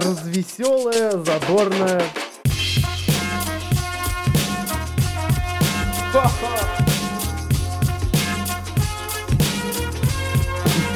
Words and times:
развеселая, 0.00 1.12
задорная. 1.12 2.02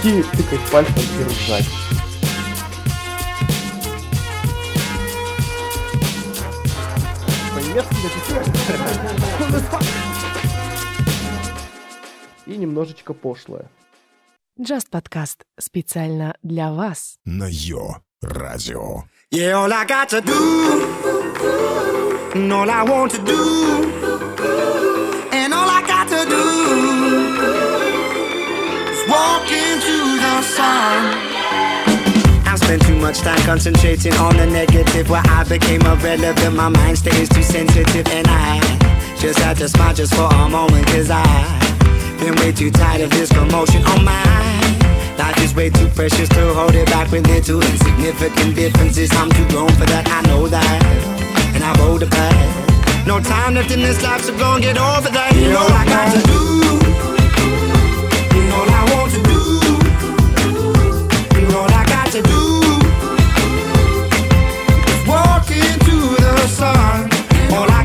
Идти 0.03 0.23
тыкать 0.37 0.71
пальцем 0.71 0.95
и 1.21 1.25
ржать. 1.25 1.69
И 12.47 12.57
немножечко 12.57 13.15
пошлое. 13.15 13.71
Just 14.59 14.91
подкаст 14.91 15.45
специально 15.59 16.37
для 16.43 16.73
вас. 16.73 17.17
на 17.25 17.49
Йо 17.49 18.03
Radio. 18.23 19.05
Yeah, 19.31 19.53
all 19.53 19.73
I 19.73 19.85
got 19.85 20.09
to 20.11 20.21
do, 20.21 20.33
and 22.35 22.53
all 22.53 22.71
I 22.71 22.85
want 22.85 23.11
to 23.13 23.19
do, 23.25 23.35
and 25.33 25.53
all 25.53 25.69
I 25.69 25.83
got 25.87 26.07
to 26.09 26.25
do 26.31 26.45
is 28.93 29.09
walk 29.09 29.51
into 29.51 30.21
the 30.23 30.43
sun. 30.43 31.33
I 32.47 32.57
spent 32.57 32.83
too 32.83 32.97
much 32.97 33.19
time 33.19 33.41
concentrating 33.43 34.13
on 34.15 34.37
the 34.37 34.47
negative 34.47 35.09
Where 35.09 35.23
I 35.25 35.43
became 35.45 35.81
irrelevant, 35.81 36.55
my 36.55 36.69
mind 36.69 36.99
stays 36.99 37.31
too 37.31 37.43
sensitive 37.43 38.07
And 38.09 38.27
I 38.29 38.61
just 39.19 39.39
had 39.39 39.57
to 39.57 39.71
smile 39.71 39.95
just 39.95 40.15
for 40.15 40.27
a 40.27 40.49
moment 40.51 40.87
Cause 40.89 41.09
I 41.11 41.25
been 42.21 42.35
way 42.37 42.53
too 42.53 42.71
tired 42.71 43.01
of 43.01 43.11
this 43.11 43.33
commotion 43.33 43.83
on 43.85 44.01
oh 44.01 44.03
my 44.03 44.82
Life 45.23 45.39
is 45.39 45.55
way 45.55 45.71
too 45.71 45.87
precious 45.95 46.29
to 46.31 46.53
hold 46.53 46.75
it 46.75 46.87
back 46.87 47.09
with 47.13 47.25
little 47.29 47.63
insignificant 47.63 48.57
differences. 48.57 49.09
I'm 49.13 49.31
too 49.31 49.47
grown 49.51 49.69
for 49.79 49.87
that, 49.87 50.05
I 50.09 50.21
know 50.27 50.49
that. 50.49 50.83
And 51.55 51.63
I 51.63 51.79
hold 51.79 52.01
the 52.01 52.09
past. 52.09 53.07
No 53.07 53.21
time 53.21 53.55
left 53.55 53.71
in 53.71 53.83
this 53.83 54.03
life, 54.03 54.23
so 54.23 54.37
go 54.37 54.55
and 54.55 54.63
get 54.65 54.77
over 54.77 55.09
that. 55.11 55.33
You 55.37 55.51
know 55.55 55.63
I 55.63 55.85
got 55.87 56.11
to 56.15 56.21
do. 56.27 56.41
You 58.35 58.43
know 58.51 58.63
I 58.67 58.83
want 58.91 59.13
to 59.15 59.21
do. 59.31 59.41
You 61.39 61.47
know 61.53 61.65
I 61.71 61.85
got 61.95 62.11
to 62.17 62.21
do. 62.33 62.43
Walk 65.07 65.47
into 65.55 66.19
the 66.19 66.35
sun. 66.49 67.09
All 67.55 67.71
I 67.71 67.82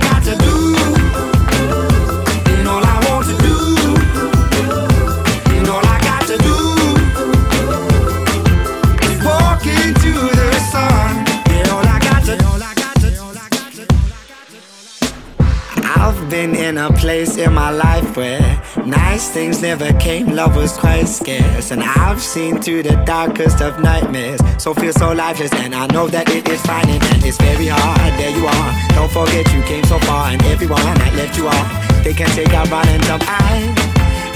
I've 16.27 16.31
been 16.31 16.55
in 16.55 16.77
a 16.77 16.91
place 16.91 17.37
in 17.37 17.53
my 17.53 17.69
life 17.69 18.17
where 18.17 18.61
nice 18.85 19.29
things 19.29 19.61
never 19.61 19.93
came, 19.93 20.35
love 20.35 20.57
was 20.57 20.73
quite 20.73 21.05
scarce. 21.05 21.71
And 21.71 21.81
I've 21.81 22.21
seen 22.21 22.61
through 22.61 22.83
the 22.83 23.01
darkest 23.05 23.61
of 23.61 23.79
nightmares, 23.79 24.41
so 24.61 24.73
feel 24.73 24.91
so 24.91 25.13
lifeless. 25.13 25.53
And 25.53 25.73
I 25.73 25.87
know 25.87 26.09
that 26.09 26.29
it 26.29 26.49
is 26.49 26.61
fine 26.63 26.89
and 26.89 27.23
it's 27.23 27.37
very 27.37 27.67
hard. 27.67 28.11
There 28.19 28.29
you 28.29 28.45
are, 28.45 28.73
don't 28.89 29.09
forget 29.09 29.47
you 29.53 29.61
came 29.63 29.85
so 29.85 29.99
far, 29.99 30.31
and 30.31 30.43
everyone 30.47 30.83
that 30.83 31.15
left 31.15 31.37
you 31.37 31.47
off, 31.47 32.03
they 32.03 32.13
can 32.13 32.27
take 32.35 32.51
a 32.51 32.65
run 32.69 32.89
and 32.89 33.03
jump. 33.03 33.23
I, 33.25 33.71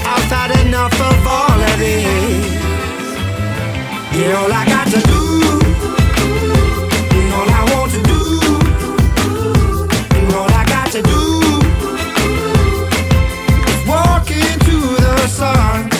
I've 0.08 0.32
had 0.32 0.50
enough 0.64 0.96
of 0.96 1.26
all 1.28 1.60
of 1.60 1.78
this. 1.78 2.08
Yeah, 4.16 4.40
all 4.40 4.50
I 4.50 4.64
got 4.64 4.88
to 4.96 5.00
do, 5.12 5.20
all 7.36 7.50
I 7.52 7.62
want 7.68 7.92
to 7.92 8.00
do. 8.00 8.16
And 10.16 10.32
all 10.32 10.48
I 10.48 10.64
got 10.64 10.90
to 10.92 11.02
do 11.02 11.21
sun. 15.32 15.91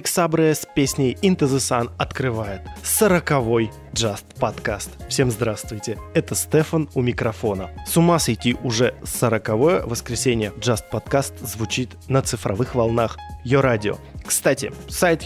Маврик 0.00 0.08
Сабре 0.08 0.54
с 0.54 0.66
песней 0.74 1.12
Into 1.20 1.40
the 1.40 1.58
Sun 1.58 1.90
открывает 1.98 2.62
сороковой 2.82 3.70
Just 3.92 4.24
подкаст. 4.38 4.88
Всем 5.10 5.30
здравствуйте, 5.30 5.98
это 6.14 6.34
Стефан 6.34 6.88
у 6.94 7.02
микрофона. 7.02 7.68
С 7.86 7.98
ума 7.98 8.18
сойти 8.18 8.56
уже 8.62 8.94
сороковое 9.04 9.82
воскресенье 9.82 10.54
Just 10.56 10.84
подкаст 10.90 11.38
звучит 11.40 11.90
на 12.08 12.22
цифровых 12.22 12.74
волнах 12.74 13.18
Йо 13.44 13.60
Радио. 13.60 13.98
Кстати, 14.24 14.72
сайт 14.88 15.22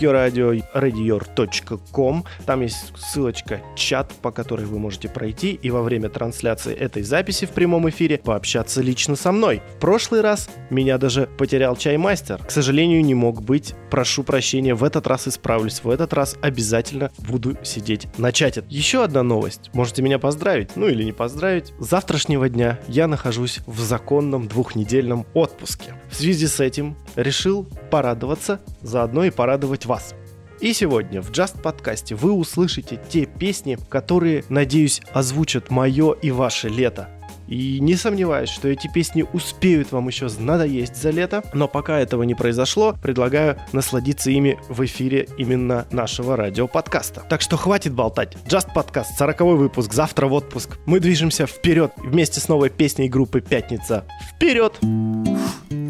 radior.com, 0.75 2.25
там 2.47 2.61
есть 2.63 2.93
ссылочка 2.97 3.61
чат, 3.77 4.13
по 4.23 4.31
которой 4.31 4.67
вы 4.67 4.79
можете 4.79 5.09
пройти 5.09 5.53
и 5.53 5.71
во 5.71 5.83
время 5.83 6.09
трансляции 6.09 6.75
этой 6.75 7.03
записи 7.03 7.47
в 7.47 7.51
прямом 7.51 7.89
эфире 7.89 8.19
пообщаться 8.19 8.83
лично 8.83 9.17
со 9.17 9.33
мной. 9.33 9.63
В 9.77 9.81
прошлый 9.81 10.21
раз 10.21 10.49
меня 10.71 10.99
даже 10.99 11.29
потерял 11.39 11.77
чаймастер. 11.77 12.39
К 12.45 12.51
сожалению, 12.51 13.05
не 13.05 13.15
мог 13.15 13.43
быть. 13.43 13.75
Прошу 13.91 14.23
прощения, 14.25 14.75
в 14.75 14.85
этот 14.85 15.07
раз 15.07 15.29
исправлюсь. 15.29 15.83
В 15.85 15.91
этот 15.91 16.13
раз 16.13 16.37
обязательно 16.41 17.11
буду 17.19 17.57
сидеть 17.63 18.09
на 18.19 18.33
чате. 18.33 18.65
Еще 18.69 19.05
одна 19.05 19.23
новость. 19.23 19.71
Можете 19.73 20.03
меня 20.03 20.19
поздравить, 20.19 20.77
ну 20.77 20.89
или 20.89 21.05
не 21.05 21.13
поздравить. 21.13 21.73
С 21.79 21.89
завтрашнего 21.89 22.49
дня 22.49 22.81
я 22.89 23.07
нахожусь 23.07 23.61
в 23.67 23.81
законном 23.81 24.49
двухнедельном 24.49 25.27
отпуске. 25.35 25.95
В 26.11 26.17
связи 26.17 26.47
с 26.47 26.61
этим 26.61 26.97
решил 27.17 27.67
порадоваться, 27.91 28.61
заодно 28.85 29.25
и 29.25 29.31
порадовать 29.31 29.87
вас. 29.87 30.15
И 30.61 30.73
сегодня 30.73 31.21
в 31.21 31.31
Just 31.31 31.61
подкасте 31.61 32.15
вы 32.15 32.33
услышите 32.33 33.01
те 33.09 33.27
песни, 33.27 33.77
которые, 33.89 34.45
надеюсь, 34.49 35.03
озвучат 35.13 35.71
мое 35.71 36.13
и 36.13 36.31
ваше 36.31 36.69
лето. 36.69 37.09
И 37.49 37.79
не 37.81 37.95
сомневаюсь, 37.97 38.49
что 38.49 38.69
эти 38.69 38.89
песни 38.89 39.25
успеют 39.33 39.93
вам 39.93 40.09
еще 40.09 40.29
надоесть 40.39 40.97
за 40.97 41.11
лето, 41.11 41.43
но 41.53 41.69
пока 41.69 41.99
этого 41.99 42.23
не 42.23 42.35
произошло, 42.35 42.95
предлагаю 43.03 43.59
насладиться 43.73 44.31
ими 44.31 44.59
в 44.69 44.85
эфире 44.85 45.29
именно 45.37 45.87
нашего 45.91 46.37
радиоподкаста. 46.37 47.25
Так 47.29 47.43
что 47.43 47.57
хватит 47.57 47.93
болтать. 47.93 48.37
Just 48.47 48.73
подкаст, 48.75 49.19
40 49.19 49.41
выпуск, 49.41 49.93
завтра 49.93 50.27
в 50.27 50.33
отпуск. 50.33 50.79
Мы 50.87 51.01
движемся 51.01 51.47
вперед 51.47 51.93
вместе 51.99 52.41
с 52.41 52.49
новой 52.49 52.71
песней 52.71 53.09
группы 53.09 53.41
«Пятница». 53.41 54.05
Вперед! 54.35 54.79
Долго 54.81 55.84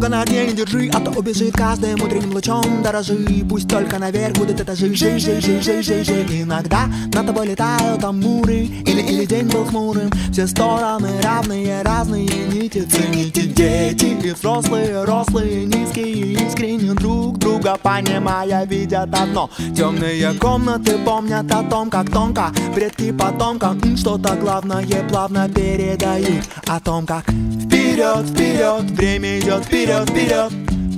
долго 0.00 0.08
на 0.08 0.24
не 0.24 0.52
держи 0.52 0.90
А 0.94 1.00
то 1.00 1.10
убежит 1.10 1.54
каждым 1.54 2.02
утренним 2.02 2.32
лучом 2.32 2.82
Дорожи, 2.82 3.44
пусть 3.48 3.68
только 3.68 3.98
наверх 3.98 4.34
будут 4.38 4.60
этажи 4.60 4.94
Жи, 4.94 5.18
жи, 5.18 5.40
жи, 5.40 5.60
жи, 5.60 5.82
жи, 5.82 6.04
жи. 6.04 6.26
Иногда 6.42 6.86
над 7.12 7.26
тобой 7.26 7.48
летают 7.48 8.02
амуры. 8.02 8.60
Или, 8.86 9.02
или 9.02 9.24
день 9.24 9.46
был 9.48 9.64
хмурым. 9.64 10.10
Все 10.32 10.46
стороны 10.46 11.08
равные, 11.22 11.82
разные. 11.82 12.28
Нити 12.52 12.82
Цените 12.82 13.42
дети 13.42 14.16
и 14.26 14.32
взрослые, 14.32 15.04
рослые, 15.04 15.66
низкие 15.66 16.46
Искренне 16.46 16.94
друг 16.94 17.38
друга 17.38 17.76
понимая 17.82 18.64
Видят 18.66 19.14
одно. 19.14 19.50
Темные 19.76 20.32
комнаты 20.34 20.98
помнят 21.04 21.50
о 21.52 21.62
том, 21.64 21.90
как 21.90 22.10
тонко 22.10 22.52
Предки 22.74 23.12
потомкам 23.12 23.96
что-то 23.96 24.34
главное 24.36 24.86
плавно 25.08 25.48
передают 25.48 26.44
О 26.66 26.80
том, 26.80 27.06
как 27.06 27.24
вперед, 27.24 27.79
вперед, 28.00 28.90
время 28.92 29.38
идет 29.38 29.66
вперед, 29.66 30.08
вперед. 30.08 30.50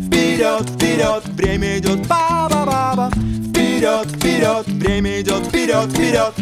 Вперед, 0.06 0.70
вперед, 0.70 1.24
время 1.34 1.78
идет 1.78 2.06
ба-ба-ба-ба. 2.06 3.10
Вперед, 3.48 4.06
вперед, 4.06 4.66
время 4.66 5.20
идет 5.20 5.44
вперед, 5.46 5.90
вперед. 5.90 6.32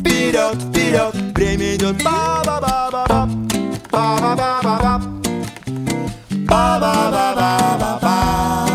Вперед, 0.00 0.62
вперед, 0.62 1.14
время 1.36 1.76
идет 1.76 2.02
ба-ба-ба-ба-ба. 2.02 3.28
Ба-ба-ба-ба-ба. 3.92 5.00
Ба-ба-ба-ба-ба-ба 6.48 8.69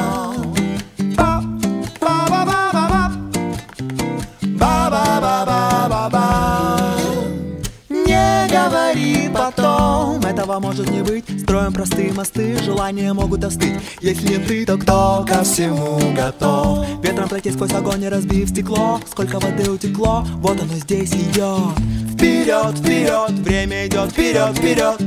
этого 10.55 10.59
может 10.59 10.89
не 10.89 11.01
быть. 11.01 11.25
Строим 11.41 11.73
простые 11.73 12.13
мосты, 12.13 12.57
желания 12.63 13.13
могут 13.13 13.43
остыть. 13.43 13.73
Если 14.01 14.37
не 14.37 14.37
ты, 14.37 14.65
то 14.65 14.77
кто 14.77 15.25
ко 15.27 15.43
всему 15.43 15.99
готов? 16.15 16.85
Ветром 17.03 17.29
пройти 17.29 17.51
сквозь 17.51 17.73
огонь 17.73 18.03
и 18.03 18.09
разбив 18.09 18.49
стекло. 18.49 18.99
Сколько 19.09 19.39
воды 19.39 19.69
утекло, 19.69 20.25
вот 20.37 20.61
оно 20.61 20.73
здесь 20.75 21.11
идет 21.11 21.77
Вперед, 22.13 22.77
вперед, 22.77 23.31
время 23.31 23.87
идет 23.87 24.11
вперед, 24.11 24.57
вперед 24.57 25.01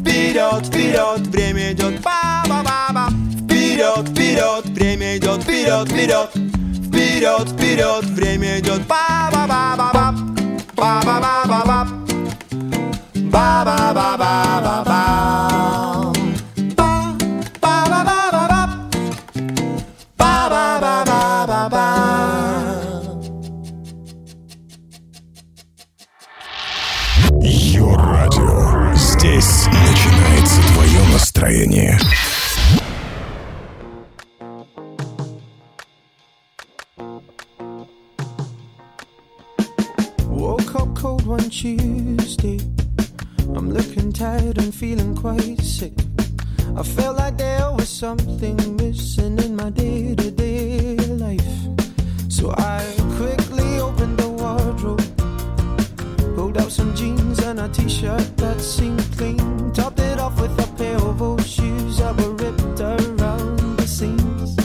Вперед, 0.00 0.66
вперед, 0.66 1.26
время 1.28 1.72
идет 1.72 2.00
ба-ба-ба-ба. 2.02 3.08
Вперед, 3.44 4.08
вперед, 4.08 4.64
время 4.66 5.16
идет 5.16 5.42
вперед, 5.42 5.88
вперед 5.88 6.30
Вперед, 6.88 7.48
вперед, 7.48 8.04
время 8.04 8.58
идет 8.58 8.86
ба-ба-ба-ба-ба. 8.86 10.14
Ба-ба-ба-ба-ба. 10.76 10.76
Ба-ба-ба-ба-ба-ба 10.76 11.20
Ба-ба-ба-ба-ба 11.20 11.90
Ба-ба-ба-ба-ба-ба 11.90 11.99
Йо-радио. 27.42 28.94
Здесь 28.96 29.66
начинается 29.66 30.60
твое 30.72 31.02
настроение. 31.12 31.98
Woke 40.28 40.74
up 40.74 40.94
cold 40.96 41.26
one 41.26 41.48
Tuesday. 41.50 42.79
I'm 43.56 43.70
looking 43.72 44.12
tired 44.12 44.58
and 44.58 44.74
feeling 44.74 45.16
quite 45.16 45.60
sick. 45.60 45.92
I 46.76 46.82
felt 46.82 47.16
like 47.16 47.36
there 47.36 47.70
was 47.72 47.88
something 47.88 48.76
missing 48.76 49.38
in 49.38 49.56
my 49.56 49.70
day 49.70 50.14
to 50.14 50.30
day 50.30 50.96
life. 50.96 51.42
So 52.28 52.54
I 52.56 52.80
quickly 53.16 53.80
opened 53.80 54.18
the 54.18 54.28
wardrobe, 54.28 55.02
pulled 56.36 56.58
out 56.58 56.70
some 56.70 56.94
jeans 56.94 57.40
and 57.40 57.60
a 57.60 57.68
t 57.68 57.88
shirt 57.88 58.36
that 58.36 58.60
seemed 58.60 59.04
clean, 59.18 59.72
topped 59.72 60.00
it 60.00 60.18
off 60.18 60.40
with 60.40 60.58
a 60.58 60.68
pair 60.76 60.96
of 60.96 61.20
old 61.20 61.44
shoes 61.44 61.98
that 61.98 62.16
were 62.16 62.32
ripped 62.32 62.80
around 62.80 63.76
the 63.78 63.86
seams. 63.86 64.56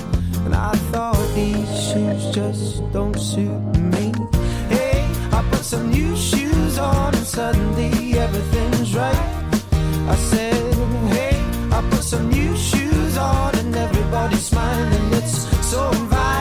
And 0.46 0.54
I 0.56 0.74
thought 0.92 1.18
these 1.34 1.70
shoes 1.88 2.24
just 2.34 2.92
don't 2.94 3.20
suit 3.20 3.62
me. 3.94 4.14
Hey, 4.70 5.06
I 5.32 5.44
put 5.52 5.66
some 5.66 5.90
new 5.90 6.16
shoes 6.16 6.78
on 6.78 7.16
and 7.16 7.26
suddenly 7.26 8.18
everything's 8.18 8.64
right. 8.95 9.51
I 10.07 10.15
said, 10.15 10.74
hey, 11.13 11.36
I 11.71 11.81
put 11.89 12.03
some 12.03 12.30
new 12.30 12.56
shoes 12.56 13.18
on 13.18 13.56
and 13.56 13.75
everybody's 13.75 14.45
smiling. 14.45 15.13
It's 15.13 15.38
so 15.68 15.89
inviting. 15.92 16.35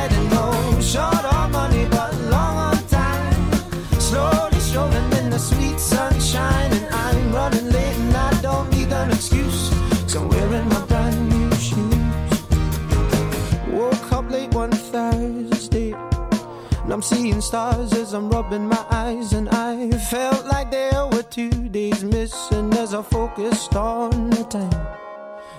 Stars 17.44 17.92
as 17.92 18.14
I'm 18.14 18.30
rubbing 18.30 18.66
my 18.66 18.84
eyes, 18.90 19.34
and 19.34 19.50
I 19.50 19.90
felt 20.10 20.46
like 20.46 20.70
there 20.70 21.06
were 21.12 21.22
two 21.22 21.68
days 21.68 22.02
missing 22.02 22.72
as 22.72 22.94
I 22.94 23.02
focused 23.02 23.76
on 23.76 24.30
the 24.30 24.44
time. 24.44 24.86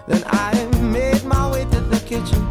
Then 0.08 0.24
I 0.26 0.52
made 0.82 1.24
my 1.24 1.52
way 1.52 1.64
to 1.66 1.82
the 1.94 2.00
kitchen, 2.12 2.42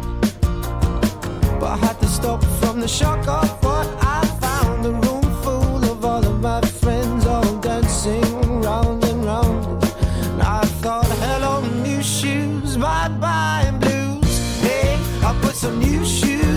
but 1.59 1.69
I 1.75 1.77
had 1.85 1.99
to 1.99 2.07
stop 2.07 2.41
from 2.61 2.79
the 2.79 2.87
shock 2.87 3.27
of 3.27 3.49
what 3.61 3.87
I 4.17 4.21
found. 4.39 4.85
A 4.85 4.91
room 4.91 5.27
full 5.43 5.83
of 5.91 6.05
all 6.05 6.25
of 6.25 6.39
my 6.39 6.61
friends, 6.61 7.25
all 7.25 7.57
dancing 7.57 8.61
round 8.61 9.03
and 9.03 9.25
round. 9.25 9.83
And 10.31 10.41
I 10.41 10.63
thought, 10.81 11.11
hello, 11.25 11.59
new 11.83 12.01
shoes, 12.01 12.77
bye 12.77 13.09
bye, 13.09 13.69
blues. 13.81 14.33
Hey, 14.61 14.97
I 15.27 15.37
put 15.41 15.55
some 15.55 15.77
new 15.79 15.94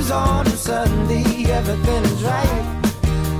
shoes 0.09 0.11
on, 0.11 0.47
and 0.47 0.59
suddenly 0.59 1.47
everything 1.53 2.05
is 2.05 2.23
right. 2.23 2.65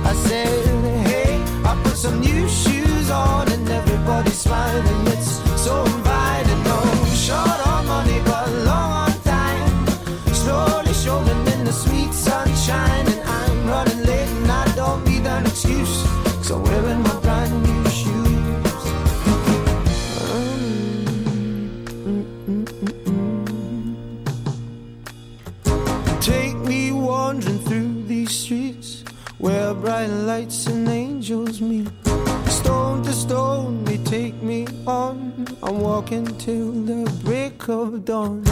I 0.05 0.13
said, 0.27 1.07
hey, 1.07 1.41
I 1.65 1.79
put 1.83 1.95
some 1.95 2.19
new 2.19 2.47
shoes 2.47 3.09
on, 3.09 3.51
and 3.51 3.67
everybody's 3.69 4.37
smiling. 4.37 5.07
It's 5.07 5.41
so 5.61 5.83
inviting. 5.85 6.63
No 6.63 6.79
short 7.15 7.67
on 7.67 7.87
money, 7.87 8.19
but 8.25 8.49
long 8.65 8.91
on 9.03 9.13
time. 9.23 9.87
Slowly 10.33 10.93
strolling 10.93 11.47
in 11.53 11.65
the 11.65 11.73
sweet 11.73 12.13
sunshine, 12.13 13.07
and 13.07 13.21
I'm 13.21 13.67
running 13.67 14.03
late, 14.03 14.29
and 14.29 14.51
I 14.51 14.65
don't 14.75 15.03
need 15.05 15.25
an 15.25 15.45
excuse. 15.45 16.18
Where 29.39 29.73
bright 29.73 30.07
lights 30.07 30.67
and 30.67 30.87
angels 30.87 31.61
meet. 31.61 31.87
Stone 32.47 33.03
to 33.03 33.13
stone, 33.13 33.83
they 33.85 33.97
take 33.97 34.35
me 34.43 34.67
on. 34.85 35.47
I'm 35.63 35.79
walking 35.79 36.25
till 36.37 36.71
the 36.71 37.09
break 37.23 37.67
of 37.69 38.05
dawn. 38.05 38.43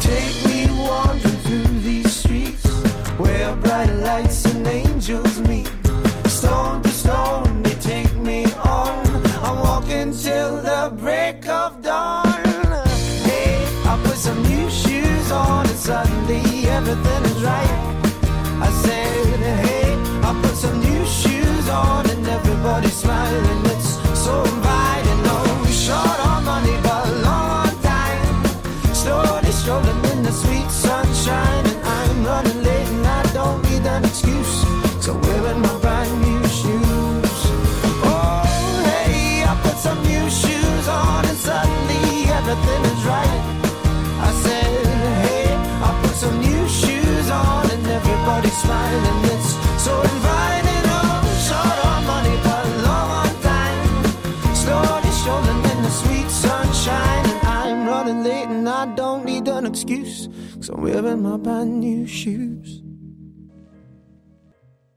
Take 0.00 0.36
me 0.46 0.66
wandering 0.86 1.36
through 1.44 1.80
these 1.80 2.07
excuse, 59.88 60.28
cause 60.54 60.68
I'm 60.68 60.82
wearing 60.82 61.22
my 61.22 61.36
brand 61.36 61.80
new 61.80 62.06
shoes. 62.06 62.82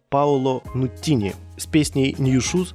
Пауло 0.09 0.61
Нуттини 0.75 1.33
с 1.57 1.65
песней 1.65 2.15
New 2.19 2.39
Shoes 2.39 2.73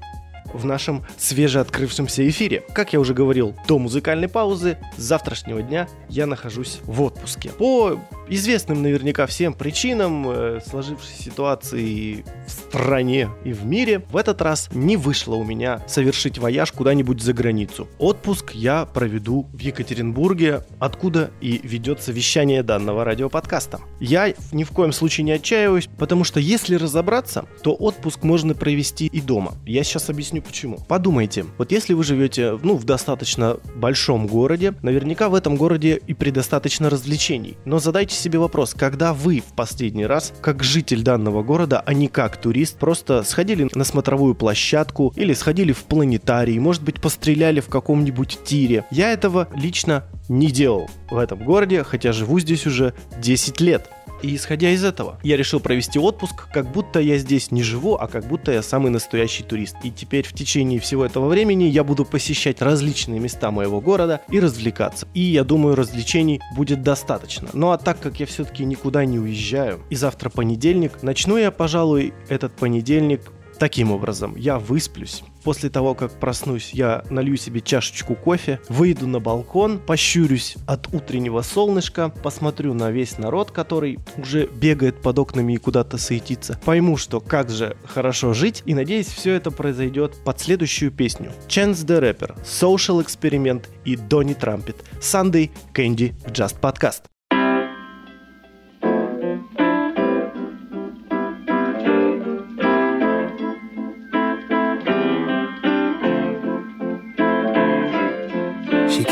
в 0.56 0.64
нашем 0.64 1.04
свежеоткрывшемся 1.18 2.28
эфире. 2.28 2.64
Как 2.72 2.92
я 2.92 3.00
уже 3.00 3.14
говорил, 3.14 3.54
до 3.68 3.78
музыкальной 3.78 4.28
паузы 4.28 4.78
с 4.96 5.02
завтрашнего 5.02 5.62
дня 5.62 5.88
я 6.08 6.26
нахожусь 6.26 6.80
в 6.84 7.02
отпуске. 7.02 7.50
По 7.50 7.98
известным 8.28 8.82
наверняка 8.82 9.26
всем 9.26 9.54
причинам 9.54 10.28
э, 10.28 10.60
сложившейся 10.66 11.22
ситуации 11.22 12.24
в 12.46 12.50
стране 12.50 13.28
и 13.44 13.52
в 13.52 13.64
мире, 13.64 14.02
в 14.10 14.16
этот 14.16 14.42
раз 14.42 14.68
не 14.72 14.96
вышло 14.96 15.34
у 15.34 15.44
меня 15.44 15.82
совершить 15.86 16.38
вояж 16.38 16.72
куда-нибудь 16.72 17.20
за 17.20 17.32
границу. 17.32 17.88
Отпуск 17.98 18.52
я 18.52 18.86
проведу 18.86 19.46
в 19.52 19.58
Екатеринбурге, 19.58 20.64
откуда 20.78 21.30
и 21.40 21.60
ведется 21.62 22.12
вещание 22.12 22.62
данного 22.62 23.04
радиоподкаста. 23.04 23.80
Я 24.00 24.34
ни 24.52 24.64
в 24.64 24.70
коем 24.70 24.92
случае 24.92 25.24
не 25.24 25.32
отчаиваюсь, 25.32 25.88
потому 25.98 26.24
что 26.24 26.40
если 26.40 26.76
разобраться, 26.76 27.46
то 27.62 27.74
отпуск 27.74 28.22
можно 28.22 28.54
провести 28.54 29.06
и 29.06 29.20
дома. 29.20 29.54
Я 29.64 29.84
сейчас 29.84 30.10
объясню 30.10 30.42
почему. 30.46 30.78
Подумайте, 30.88 31.44
вот 31.58 31.72
если 31.72 31.92
вы 31.92 32.04
живете 32.04 32.58
ну, 32.62 32.76
в 32.76 32.84
достаточно 32.84 33.58
большом 33.74 34.26
городе, 34.26 34.74
наверняка 34.82 35.28
в 35.28 35.34
этом 35.34 35.56
городе 35.56 36.00
и 36.06 36.14
предостаточно 36.14 36.88
развлечений. 36.88 37.56
Но 37.64 37.78
задайте 37.78 38.14
себе 38.14 38.38
вопрос, 38.38 38.74
когда 38.74 39.12
вы 39.12 39.40
в 39.40 39.54
последний 39.54 40.06
раз, 40.06 40.32
как 40.40 40.62
житель 40.62 41.02
данного 41.02 41.42
города, 41.42 41.82
а 41.84 41.92
не 41.92 42.08
как 42.08 42.36
турист, 42.36 42.78
просто 42.78 43.22
сходили 43.22 43.68
на 43.74 43.84
смотровую 43.84 44.34
площадку 44.34 45.12
или 45.16 45.32
сходили 45.32 45.72
в 45.72 45.84
планетарий, 45.84 46.58
может 46.58 46.82
быть, 46.82 47.00
постреляли 47.00 47.60
в 47.60 47.68
каком-нибудь 47.68 48.38
тире. 48.44 48.84
Я 48.90 49.12
этого 49.12 49.48
лично 49.54 50.04
не 50.28 50.50
делал 50.50 50.88
в 51.10 51.16
этом 51.16 51.44
городе, 51.44 51.82
хотя 51.82 52.12
живу 52.12 52.40
здесь 52.40 52.66
уже 52.66 52.94
10 53.20 53.60
лет. 53.60 53.90
И 54.22 54.34
исходя 54.34 54.70
из 54.70 54.84
этого, 54.84 55.18
я 55.22 55.36
решил 55.36 55.60
провести 55.60 55.98
отпуск, 55.98 56.48
как 56.52 56.70
будто 56.70 57.00
я 57.00 57.18
здесь 57.18 57.50
не 57.50 57.62
живу, 57.62 57.94
а 57.94 58.08
как 58.08 58.26
будто 58.26 58.52
я 58.52 58.62
самый 58.62 58.90
настоящий 58.90 59.42
турист. 59.42 59.76
И 59.82 59.90
теперь 59.90 60.26
в 60.26 60.32
течение 60.32 60.80
всего 60.80 61.04
этого 61.04 61.28
времени 61.28 61.64
я 61.64 61.84
буду 61.84 62.04
посещать 62.04 62.62
различные 62.62 63.20
места 63.20 63.50
моего 63.50 63.80
города 63.80 64.22
и 64.30 64.40
развлекаться. 64.40 65.06
И 65.14 65.20
я 65.20 65.44
думаю, 65.44 65.74
развлечений 65.76 66.40
будет 66.56 66.82
достаточно. 66.82 67.48
Ну 67.52 67.70
а 67.70 67.78
так 67.78 68.00
как 68.00 68.20
я 68.20 68.26
все-таки 68.26 68.64
никуда 68.64 69.04
не 69.04 69.18
уезжаю, 69.18 69.80
и 69.90 69.94
завтра 69.94 70.30
понедельник, 70.30 71.02
начну 71.02 71.36
я, 71.36 71.50
пожалуй, 71.50 72.14
этот 72.28 72.56
понедельник 72.56 73.20
Таким 73.58 73.90
образом, 73.90 74.36
я 74.36 74.58
высплюсь. 74.58 75.22
После 75.46 75.70
того, 75.70 75.94
как 75.94 76.10
проснусь, 76.10 76.70
я 76.72 77.04
налью 77.08 77.36
себе 77.36 77.60
чашечку 77.60 78.16
кофе, 78.16 78.58
выйду 78.68 79.06
на 79.06 79.20
балкон, 79.20 79.78
пощурюсь 79.78 80.56
от 80.66 80.92
утреннего 80.92 81.40
солнышка, 81.42 82.08
посмотрю 82.08 82.74
на 82.74 82.90
весь 82.90 83.16
народ, 83.16 83.52
который 83.52 84.00
уже 84.18 84.46
бегает 84.46 85.00
под 85.00 85.20
окнами 85.20 85.52
и 85.52 85.58
куда-то 85.58 85.98
суетится. 85.98 86.58
Пойму, 86.64 86.96
что 86.96 87.20
как 87.20 87.48
же 87.50 87.76
хорошо 87.86 88.32
жить, 88.34 88.64
и 88.66 88.74
надеюсь, 88.74 89.06
все 89.06 89.34
это 89.34 89.52
произойдет 89.52 90.16
под 90.24 90.40
следующую 90.40 90.90
песню. 90.90 91.30
Chance 91.46 91.86
the 91.86 92.00
Rapper, 92.00 92.36
Social 92.42 93.00
Experiment 93.00 93.66
и 93.84 93.94
Донни 93.94 94.34
Трампет. 94.34 94.84
Sunday 95.00 95.52
Candy 95.72 96.12
Just 96.26 96.58
Podcast. 96.60 97.02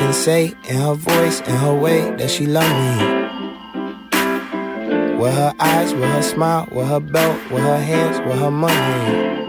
Can 0.04 0.12
say 0.12 0.52
in 0.68 0.76
her 0.76 0.92
voice, 0.92 1.40
in 1.40 1.56
her 1.56 1.74
way, 1.74 2.14
that 2.16 2.30
she 2.30 2.44
love 2.44 2.68
me. 2.68 2.96
With 5.16 5.32
her 5.32 5.54
eyes, 5.58 5.94
with 5.94 6.04
her 6.04 6.22
smile, 6.22 6.68
with 6.70 6.86
her 6.88 7.00
belt, 7.00 7.40
with 7.50 7.62
her 7.62 7.78
hands, 7.78 8.18
with 8.28 8.38
her 8.38 8.50
money. 8.50 9.43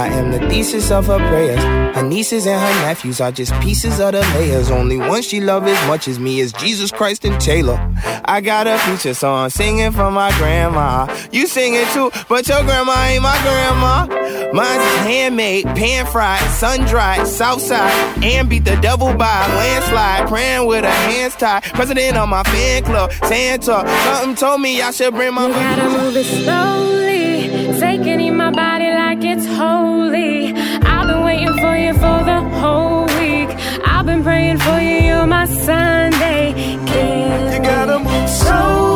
I 0.00 0.06
am 0.06 0.30
the 0.30 0.38
thesis 0.48 0.90
of 0.90 1.08
her 1.08 1.18
prayers. 1.28 1.62
Her 1.94 2.02
nieces 2.02 2.46
and 2.46 2.58
her 2.58 2.82
nephews 2.86 3.20
are 3.20 3.30
just 3.30 3.52
pieces 3.60 4.00
of 4.00 4.12
the 4.12 4.22
layers. 4.34 4.70
Only 4.70 4.96
one 4.96 5.20
she 5.20 5.42
love 5.42 5.66
as 5.66 5.86
much 5.86 6.08
as 6.08 6.18
me 6.18 6.40
is 6.40 6.54
Jesus 6.54 6.90
Christ 6.90 7.26
and 7.26 7.38
Taylor. 7.38 7.78
I 8.24 8.40
got 8.40 8.66
a 8.66 8.78
future 8.78 9.12
song 9.12 9.50
singing 9.50 9.92
for 9.92 10.10
my 10.10 10.30
grandma. 10.38 11.14
You 11.32 11.46
sing 11.46 11.74
it 11.74 11.86
too, 11.88 12.10
but 12.30 12.48
your 12.48 12.62
grandma 12.62 12.94
ain't 13.08 13.22
my 13.22 13.38
grandma. 13.42 14.06
Mine's 14.54 14.82
handmade, 15.04 15.66
pan 15.66 16.06
fried, 16.06 16.40
sun 16.52 16.80
dried, 16.86 17.26
south 17.26 17.60
side, 17.60 18.24
and 18.24 18.48
beat 18.48 18.64
the 18.64 18.76
devil 18.76 19.12
by 19.12 19.46
landslide. 19.48 20.28
Praying 20.28 20.66
with 20.66 20.84
her 20.84 20.90
hands 20.90 21.36
tied. 21.36 21.62
President 21.74 22.16
of 22.16 22.26
my 22.26 22.42
fan 22.44 22.84
club, 22.84 23.12
Santa. 23.24 23.86
Something 24.04 24.34
told 24.34 24.62
me 24.62 24.80
I 24.80 24.92
should 24.92 25.12
bring 25.12 25.34
my. 25.34 25.48
You 25.48 25.52
gotta 25.52 25.90
move 25.90 26.16
it 26.16 26.24
slowly, 26.24 27.78
taking 27.78 28.22
in 28.22 28.38
my 28.38 28.50
body 28.50 28.86
like 28.86 29.22
it's 29.22 29.44
holy. 29.44 29.89
Been 31.90 31.98
for 31.98 32.24
the 32.24 32.40
whole 32.60 33.06
week. 33.18 33.48
I've 33.84 34.06
been 34.06 34.22
praying 34.22 34.58
for 34.58 34.78
you, 34.78 34.98
you're 35.08 35.26
my 35.26 35.44
Sunday. 35.44 36.52
Candy. 36.86 37.56
You 37.56 37.62
gotta 37.64 37.98
move 37.98 38.28
slowly, 38.28 38.89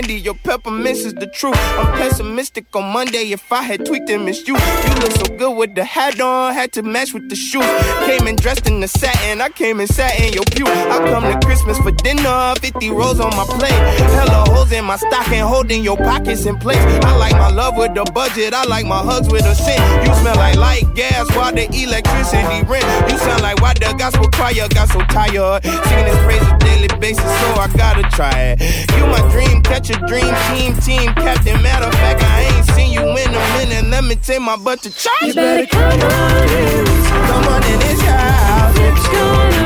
candy, 0.00 0.20
your 0.20 0.34
peppermints 0.34 1.04
is 1.04 1.14
the 1.14 1.26
truth. 1.26 1.58
I'm 1.78 1.86
pessimistic 1.98 2.64
on 2.74 2.92
Monday. 2.92 3.32
If 3.32 3.52
I 3.52 3.62
had 3.62 3.84
tweaked 3.84 4.08
and 4.10 4.24
missed 4.24 4.48
you, 4.48 4.54
you 4.54 4.94
look 5.00 5.12
so 5.12 5.36
good 5.36 5.56
with 5.56 5.74
the 5.74 5.84
hat 5.84 6.20
on, 6.20 6.54
had 6.54 6.72
to 6.72 6.82
match 6.82 7.12
with 7.12 7.28
the 7.28 7.36
shoes. 7.36 7.64
Came 8.06 8.26
in 8.26 8.36
dressed 8.36 8.66
in 8.66 8.80
the 8.80 8.88
satin, 8.88 9.40
I 9.40 9.48
came 9.50 9.80
and 9.80 9.88
sat 9.88 10.18
in 10.20 10.32
your 10.32 10.44
pew. 10.44 10.66
I 10.66 10.98
come 11.10 11.24
to 11.24 11.46
Christmas 11.46 11.78
for 11.78 11.90
dinner, 11.90 12.54
50 12.60 12.90
rolls 12.90 13.20
on 13.20 13.30
my 13.36 13.44
plate. 13.44 13.72
Hella 14.16 14.50
holes 14.50 14.72
in 14.72 14.84
my 14.84 14.96
stocking, 14.96 15.40
holding 15.40 15.84
your 15.84 15.96
pockets 15.96 16.46
in 16.46 16.58
place. 16.58 16.78
I 17.04 17.16
like 17.16 17.32
my 17.32 17.50
love 17.50 17.76
with 17.76 17.94
the 17.94 18.04
budget, 18.12 18.54
I 18.54 18.64
like 18.64 18.86
my 18.86 18.98
hugs 18.98 19.28
with 19.30 19.44
a 19.44 19.54
scent. 19.54 19.80
You 20.06 20.14
smell 20.14 20.36
like 20.36 20.56
light 20.56 20.94
gas 20.94 21.28
while 21.36 21.52
the 21.52 21.66
electricity 21.66 22.64
rent. 22.66 22.86
You 23.10 23.18
sound 23.18 23.42
like 23.42 23.60
why 23.60 23.74
the 23.74 23.94
gospel 23.98 24.28
choir 24.30 24.68
got 24.68 24.88
so 24.88 25.00
tired. 25.12 25.64
Singing 25.64 26.04
this 26.04 26.24
praise 26.24 26.42
a 26.42 26.58
daily 26.58 26.88
basis, 27.00 27.24
so 27.24 27.48
I 27.60 27.68
gotta 27.76 28.02
try 28.16 28.56
it. 28.56 28.60
You 28.96 29.06
my 29.06 29.20
dream, 29.32 29.62
catch 29.62 29.89
a 29.90 30.06
dream 30.06 30.34
team, 30.48 30.76
team 30.80 31.14
captain. 31.14 31.62
Matter 31.62 31.86
of 31.86 31.94
fact, 31.94 32.22
I 32.22 32.42
ain't 32.42 32.66
seen 32.74 32.92
you 32.92 33.00
in 33.00 33.28
a 33.28 33.42
minute. 33.58 33.90
Let 33.90 34.04
me 34.04 34.16
take 34.16 34.40
my 34.40 34.56
butt 34.56 34.82
to 34.82 34.90
church. 34.90 35.12
You 35.22 35.34
better 35.34 35.66
come 35.66 35.82
on 35.82 36.42
in 36.42 36.84
this. 36.84 37.08
Come 37.08 37.44
on 37.48 37.62
in 37.64 37.78
this 37.80 38.00
house. 38.02 38.76
It's 38.78 39.08
gonna 39.08 39.59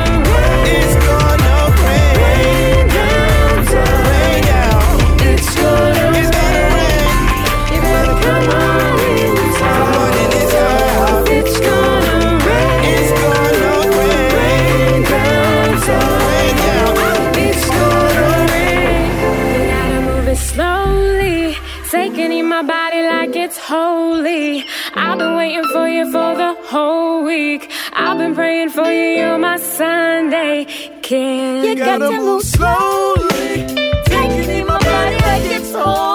it's 23.55 23.65
holy. 23.67 24.65
I've 24.93 25.17
been 25.17 25.35
waiting 25.35 25.63
for 25.71 25.87
you 25.87 26.05
for 26.11 26.35
the 26.35 26.55
whole 26.65 27.23
week. 27.23 27.71
I've 27.93 28.17
been 28.17 28.35
praying 28.35 28.69
for 28.69 28.91
you, 28.91 29.19
you're 29.19 29.37
my 29.37 29.57
Sunday. 29.57 30.65
Can 31.01 31.63
you 31.63 31.75
got 31.75 31.99
to 31.99 32.11
move 32.11 32.43
slowly, 32.43 33.65
taking 34.05 34.49
in 34.49 34.67
my 34.67 34.77
body 34.79 35.15
like 35.15 35.51
it's 35.57 35.71
holy. 35.73 36.14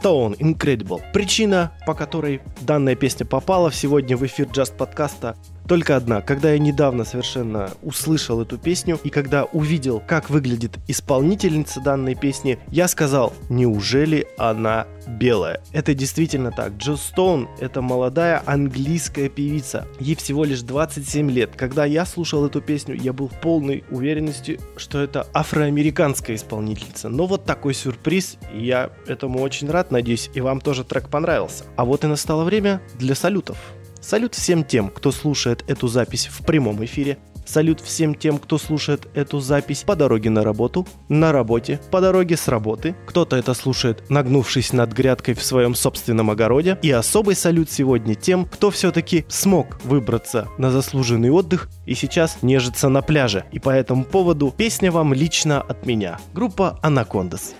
Стоун 0.00 0.32
Incredible. 0.32 1.02
Причина, 1.12 1.72
по 1.84 1.92
которой 1.92 2.40
данная 2.62 2.94
песня 2.94 3.26
попала 3.26 3.70
сегодня 3.70 4.16
в 4.16 4.24
эфир 4.24 4.46
Just 4.46 4.74
подкаста, 4.78 5.36
только 5.70 5.94
одна. 5.94 6.20
Когда 6.20 6.50
я 6.50 6.58
недавно 6.58 7.04
совершенно 7.04 7.70
услышал 7.82 8.42
эту 8.42 8.58
песню 8.58 8.98
и 9.04 9.08
когда 9.08 9.44
увидел, 9.44 10.02
как 10.04 10.28
выглядит 10.28 10.80
исполнительница 10.88 11.80
данной 11.80 12.16
песни, 12.16 12.58
я 12.72 12.88
сказал, 12.88 13.32
неужели 13.48 14.26
она 14.36 14.88
белая? 15.06 15.62
Это 15.70 15.94
действительно 15.94 16.50
так. 16.50 16.72
Джос 16.72 17.00
Стоун— 17.02 17.48
это 17.60 17.82
молодая 17.82 18.42
английская 18.46 19.28
певица. 19.28 19.86
Ей 20.00 20.16
всего 20.16 20.42
лишь 20.42 20.62
27 20.62 21.30
лет. 21.30 21.50
Когда 21.54 21.84
я 21.84 22.04
слушал 22.04 22.44
эту 22.44 22.60
песню, 22.60 22.96
я 22.96 23.12
был 23.12 23.28
в 23.28 23.40
полной 23.40 23.84
уверенности, 23.92 24.58
что 24.76 25.00
это 25.00 25.28
афроамериканская 25.32 26.34
исполнительница. 26.34 27.08
Но 27.08 27.26
вот 27.26 27.44
такой 27.44 27.74
сюрприз, 27.74 28.38
и 28.52 28.64
я 28.64 28.90
этому 29.06 29.40
очень 29.40 29.70
рад. 29.70 29.92
Надеюсь, 29.92 30.30
и 30.34 30.40
вам 30.40 30.60
тоже 30.60 30.82
трек 30.82 31.08
понравился. 31.08 31.62
А 31.76 31.84
вот 31.84 32.02
и 32.02 32.08
настало 32.08 32.42
время 32.42 32.82
для 32.98 33.14
салютов. 33.14 33.56
Салют 34.00 34.34
всем 34.34 34.64
тем, 34.64 34.88
кто 34.88 35.12
слушает 35.12 35.64
эту 35.68 35.86
запись 35.86 36.26
в 36.26 36.44
прямом 36.44 36.84
эфире. 36.84 37.18
Салют 37.44 37.80
всем 37.80 38.14
тем, 38.14 38.38
кто 38.38 38.58
слушает 38.58 39.08
эту 39.14 39.40
запись 39.40 39.82
по 39.82 39.96
дороге 39.96 40.30
на 40.30 40.44
работу, 40.44 40.86
на 41.08 41.32
работе, 41.32 41.80
по 41.90 42.00
дороге 42.00 42.36
с 42.36 42.48
работы. 42.48 42.94
Кто-то 43.06 43.36
это 43.36 43.54
слушает, 43.54 44.08
нагнувшись 44.08 44.72
над 44.72 44.92
грядкой 44.92 45.34
в 45.34 45.42
своем 45.42 45.74
собственном 45.74 46.30
огороде. 46.30 46.78
И 46.82 46.90
особый 46.90 47.34
салют 47.34 47.70
сегодня 47.70 48.14
тем, 48.14 48.44
кто 48.44 48.70
все-таки 48.70 49.24
смог 49.28 49.82
выбраться 49.84 50.48
на 50.58 50.70
заслуженный 50.70 51.30
отдых 51.30 51.68
и 51.86 51.94
сейчас 51.94 52.38
нежится 52.42 52.88
на 52.88 53.02
пляже. 53.02 53.44
И 53.52 53.58
по 53.58 53.70
этому 53.70 54.04
поводу 54.04 54.54
песня 54.56 54.92
вам 54.92 55.12
лично 55.12 55.60
от 55.60 55.86
меня. 55.86 56.18
Группа 56.32 56.78
Анакондас. 56.82 57.54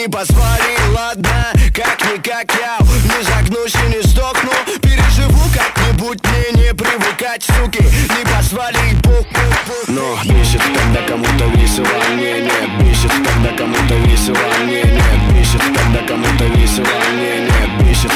Не 0.00 0.08
позвали, 0.08 0.78
ладно, 0.96 1.52
как-никак 1.74 2.50
я 2.58 2.78
Не 2.80 3.22
загнусь 3.22 3.74
и 3.74 3.94
не 3.94 4.00
сдохну. 4.02 4.50
Переживу 4.80 5.42
как-нибудь, 5.54 6.18
мне 6.24 6.62
не 6.62 6.74
привыкать, 6.74 7.42
суки. 7.44 7.82
Не 7.82 8.24
позвали, 8.24 8.78
пух, 9.02 9.28
пух, 9.28 9.54
пух 9.66 9.88
Но 9.88 10.16
бесит, 10.24 10.62
когда 10.62 11.02
кому-то 11.06 11.44
весело, 11.54 11.86
мне 12.14 12.40
нет 12.40 12.70
Бесит, 12.80 13.12
когда 13.12 13.54
кому-то 13.58 13.94
весело, 14.08 14.38
мне 14.64 14.84
нет 14.84 15.34
Бесит, 15.34 15.60
когда 15.60 16.08
кому-то 16.08 16.44
весело, 16.44 16.86
мне 17.12 17.40
нет 17.40 17.86
Бесит, 17.86 18.12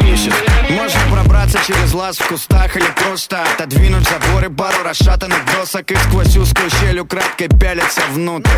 бесит. 0.00 0.32
Можно 0.70 0.95
пробраться 1.26 1.58
через 1.66 1.92
лаз 1.92 2.18
в 2.18 2.28
кустах 2.28 2.76
Или 2.76 2.86
просто 3.04 3.42
отодвинуть 3.42 4.08
заборы 4.08 4.50
Пару 4.50 4.82
расшатанных 4.84 5.38
досок 5.54 5.90
И 5.90 5.96
сквозь 5.96 6.36
узкую 6.36 6.70
щель 6.80 7.00
украдкой 7.00 7.48
пялиться 7.48 8.02
внутрь. 8.12 8.50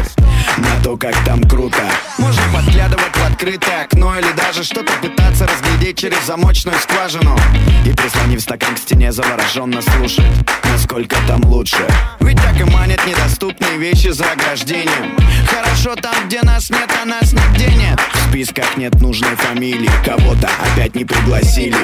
На 0.58 0.82
то, 0.82 0.96
как 0.96 1.14
там 1.24 1.42
круто. 1.42 1.82
Можно 2.18 2.42
подглядывать 2.52 3.16
в 3.16 3.26
открытое 3.26 3.84
окно 3.84 4.18
Или 4.18 4.32
даже 4.32 4.64
что-то 4.64 4.92
пытаться 5.00 5.46
разглядеть 5.46 5.98
через 5.98 6.24
замочную 6.26 6.78
скважину. 6.78 7.36
И 7.84 7.92
прислонив 7.92 8.40
стакан 8.40 8.74
к 8.74 8.78
стене 8.78 9.12
завороженно 9.12 9.80
слушать 9.82 10.24
Насколько 10.64 11.16
там 11.26 11.44
лучше. 11.44 11.86
Ведь 12.20 12.36
так 12.36 12.60
и 12.60 12.64
манят 12.64 13.04
недоступные 13.06 13.78
вещи 13.78 14.08
за 14.08 14.32
ограждением. 14.32 15.16
Хорошо 15.46 15.94
там, 15.96 16.14
где 16.26 16.42
нас 16.42 16.70
нет, 16.70 16.90
а 17.02 17.06
нас 17.06 17.32
нигде 17.32 17.68
нет. 17.74 17.98
В 18.12 18.28
списках 18.30 18.76
нет 18.76 18.94
нужной 19.00 19.34
фамилии. 19.36 19.90
Кого-то 20.04 20.48
опять 20.72 20.94
не 20.94 21.04
пригласили 21.04 21.76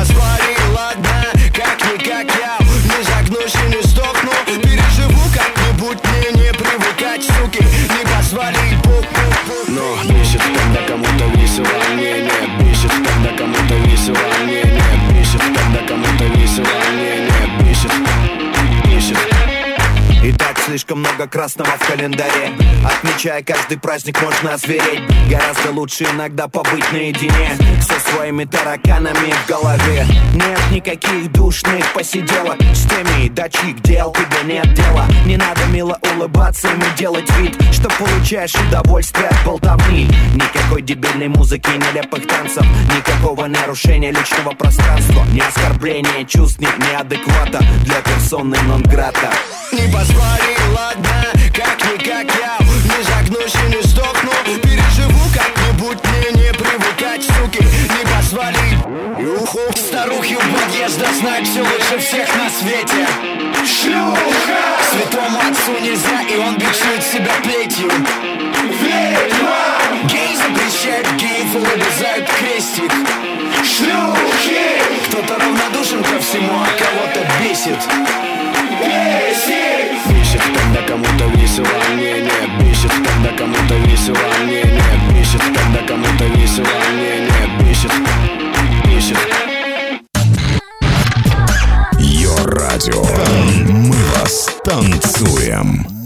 Посварила 0.00 0.76
ладно, 0.76 1.26
как-никак 1.52 2.26
я 2.40 2.56
Не 2.64 3.04
загнусь 3.04 3.54
и 3.54 3.76
не 3.76 3.82
сдохну. 3.82 4.30
Переживу 4.46 5.20
как-нибудь, 5.34 5.98
мне 6.04 6.42
не 6.42 6.52
привыкать, 6.54 7.22
суки. 7.24 7.62
Не 7.62 8.06
позвали, 8.06 8.56
Но 9.68 9.98
бесит, 10.10 10.40
когда 10.40 10.80
кому-то 10.88 11.26
весело, 11.36 11.66
не, 11.96 12.22
не. 12.22 12.64
Бесит, 12.64 12.92
когда 12.92 13.36
кому-то 13.36 13.74
весело, 13.74 14.16
не, 14.46 14.62
не. 14.62 15.20
Бесит, 15.20 15.42
когда 15.42 15.86
кому-то 15.86 16.24
весело, 16.34 16.80
не, 16.92 17.16
не. 17.16 17.19
Слишком 20.70 21.00
много 21.00 21.26
красного 21.26 21.70
в 21.70 21.84
календаре. 21.84 22.52
Отмечая 22.84 23.42
каждый 23.42 23.76
праздник 23.76 24.22
можно 24.22 24.54
озвереть. 24.54 25.02
Гораздо 25.28 25.72
лучше 25.72 26.04
иногда 26.04 26.46
побыть 26.46 26.92
наедине 26.92 27.58
Со 27.80 27.98
своими 28.10 28.44
тараканами 28.44 29.32
в 29.32 29.48
голове. 29.48 30.06
Нет 30.32 30.60
никаких 30.70 31.32
душных 31.32 31.92
посиделок 31.92 32.56
С 32.72 32.86
теми, 32.86 33.28
до 33.28 33.50
чьих 33.50 33.82
дел 33.82 34.12
тебе 34.12 34.54
нет 34.54 34.72
дела. 34.74 35.06
Не 35.26 35.36
надо 35.36 35.66
мило 35.72 35.98
улыбаться 36.14 36.68
и 36.68 36.76
не 36.76 36.96
делать 36.96 37.28
вид 37.38 37.60
Что 37.72 37.88
получаешь 37.88 38.54
удовольствие 38.54 39.26
от 39.26 39.44
болтовни. 39.44 40.08
Никакой 40.34 40.82
дебильной 40.82 41.28
музыки, 41.28 41.68
нелепых 41.68 42.28
танцев 42.28 42.64
Никакого 42.96 43.46
нарушения 43.46 44.12
личного 44.12 44.52
пространства 44.52 45.24
Ни 45.32 45.40
оскорбления 45.40 46.24
чувств, 46.24 46.60
ни 46.60 46.66
неадеквата 46.66 47.58
Для 47.84 48.00
персоны 48.02 48.56
нон-грата. 48.68 49.30
Не 49.72 49.92
позвони, 49.92 50.59
ладно, 50.70 51.24
как-никак 51.54 52.26
я 52.38 52.58
Не 52.60 53.02
загнусь 53.04 53.54
и 53.54 53.76
не 53.76 53.82
сдохну 53.82 54.30
Переживу 54.62 55.24
как-нибудь, 55.34 55.98
мне 56.04 56.42
не 56.42 56.52
привыкать, 56.52 57.24
суки 57.24 57.62
Не 57.62 58.06
позволи 58.06 59.40
Уху. 59.40 59.60
Старухи 59.76 60.34
у 60.34 60.38
подъезда 60.38 61.06
знают 61.14 61.46
все 61.46 61.60
лучше 61.60 61.98
всех 61.98 62.28
на 62.36 62.48
свете 62.50 63.06
Шлюха! 63.64 64.80
Святому 64.90 65.38
отцу 65.38 65.78
нельзя, 65.82 66.22
и 66.22 66.38
он 66.38 66.54
бичует 66.56 67.02
себя 67.02 67.32
плетью 67.42 67.90
Ведьма! 68.80 69.60
Гей 70.04 70.29
запрещает, 70.80 71.06
геев 71.16 71.52
вырезают 71.52 72.28
крестик 72.28 72.92
Шлюхи! 73.64 74.80
Кто-то 75.08 75.38
равнодушен 75.38 76.02
ко 76.02 76.20
всему, 76.20 76.52
а 76.54 76.68
кого-то 76.78 77.26
бесит 77.40 77.78
Бесит! 78.80 79.90
Бесит, 80.08 80.42
когда 80.42 80.82
кому-то 80.82 81.26
весело, 81.36 81.66
не, 81.96 82.22
не 82.22 82.62
Бесит, 82.62 82.92
когда 82.92 83.36
кому-то 83.36 83.74
весело, 83.74 84.16
не, 84.46 84.62
не 84.62 85.20
Бесит, 85.20 85.42
когда 85.42 85.86
кому-то 85.86 86.24
весело, 86.24 86.66
не, 86.92 87.20
не 87.26 87.64
Бесит, 87.64 87.92
бесит 88.84 89.18
Йо 91.98 92.34
радио. 92.44 93.02
Мы 93.68 93.96
вас 94.14 94.48
танцуем. 94.64 95.99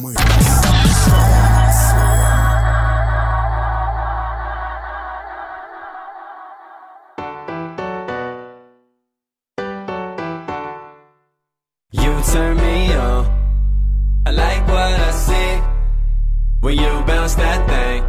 When 16.65 16.79
you 16.79 17.05
bounce 17.07 17.35
that 17.35 17.69
thing 17.69 18.03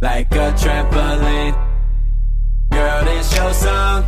like 0.00 0.28
a 0.32 0.50
trampoline. 0.58 1.54
Girl, 2.72 3.04
it's 3.16 3.36
your 3.36 3.54
song. 3.54 4.04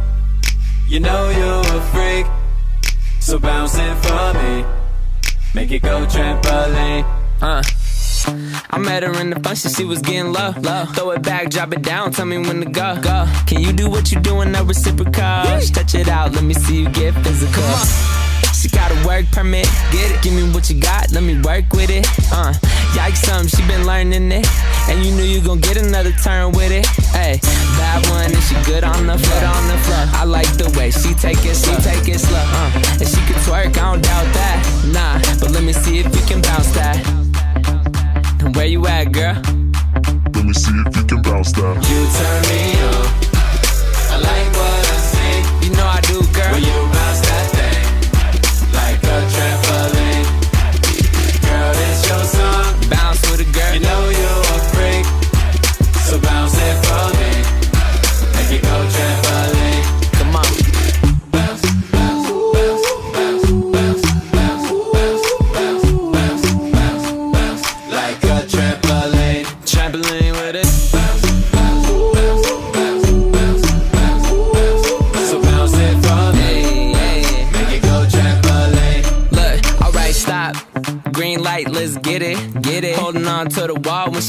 You 0.89 0.99
know 0.99 1.31
you 1.31 1.77
a 1.77 1.81
freak, 1.93 2.27
so 3.21 3.39
bounce 3.39 3.77
it 3.79 3.95
for 4.05 4.35
me. 4.43 4.65
Make 5.55 5.71
it 5.71 5.83
go 5.83 6.05
trampoline. 6.07 7.05
Uh. 7.41 7.63
I 8.73 8.79
met 8.79 9.05
her 9.05 9.19
in 9.21 9.31
the 9.31 9.41
function, 9.41 9.71
she 9.71 9.85
was 9.85 10.03
getting 10.03 10.33
low, 10.33 10.53
low. 10.61 10.87
Throw 10.87 11.13
it 11.13 11.23
back, 11.23 11.49
drop 11.51 11.73
it 11.73 11.83
down, 11.83 12.11
tell 12.11 12.27
me 12.27 12.39
when 12.39 12.61
to 12.61 12.67
go, 12.67 13.01
go. 13.01 13.27
Can 13.47 13.61
you 13.61 13.73
do 13.73 13.89
what 13.89 14.11
you 14.11 14.19
do 14.21 14.41
in 14.41 14.51
no 14.51 14.65
reciprocal? 14.65 15.13
Touch 15.13 15.95
it 15.95 16.09
out, 16.09 16.33
let 16.33 16.43
me 16.43 16.55
see 16.55 16.83
you 16.83 16.89
get 16.91 17.15
physical. 17.25 18.20
She 18.91 18.97
got 18.97 19.05
a 19.05 19.07
work 19.07 19.31
permit, 19.31 19.67
get 19.93 20.11
it. 20.11 20.23
Give 20.23 20.33
me 20.33 20.51
what 20.53 20.69
you 20.71 20.81
got, 20.81 21.13
let 21.13 21.23
me 21.23 21.41
work 21.43 21.73
with 21.73 21.91
it. 21.91 22.07
Uh, 22.33 22.53
yikes, 22.95 23.19
something 23.19 23.49
she 23.49 23.67
been 23.69 23.87
learning 23.87 24.33
it, 24.33 24.47
and 24.89 25.05
you 25.05 25.13
knew 25.13 25.23
you 25.23 25.41
gon' 25.41 25.61
get 25.61 25.77
another 25.77 26.13
turn 26.13 26.53
with 26.53 26.73
it. 26.73 26.87
Hey, 27.13 27.39
bad 27.79 28.07
one, 28.11 28.33
and 28.33 28.43
she 28.43 28.55
good 28.65 28.83
on 28.83 29.07
the 29.07 29.19
foot, 29.19 29.43
on 29.43 29.69
the 29.69 29.79
floor. 29.85 30.05
I 30.19 30.25
like 30.25 30.51
the 30.57 30.75
way 30.79 30.91
she 30.91 31.15
take 31.15 31.45
it 31.45 31.55
slow, 31.55 31.77
take 31.79 32.09
it 32.09 32.19
slow. 32.19 32.43
Uh, 32.43 32.71
and 32.99 33.09
she 33.09 33.21
can 33.27 33.39
twerk, 33.47 33.77
I 33.79 33.93
don't 33.93 34.03
doubt 34.03 34.27
that. 34.35 34.59
Nah, 34.93 35.19
but 35.41 35.51
let 35.51 35.63
me 35.63 35.73
see 35.73 35.99
if 35.99 36.07
you 36.15 36.23
can 36.27 36.41
bounce 36.43 36.71
that. 36.73 36.99
Where 38.57 38.67
you 38.67 38.87
at, 38.87 39.13
girl? 39.13 39.35
Let 40.35 40.45
me 40.45 40.53
see 40.53 40.73
if 40.87 40.97
you 40.97 41.05
can 41.05 41.23
bounce 41.23 41.53
that 41.53 41.77
You 41.89 42.07
turn 42.19 42.43
me 42.49 43.15
on. 43.15 43.20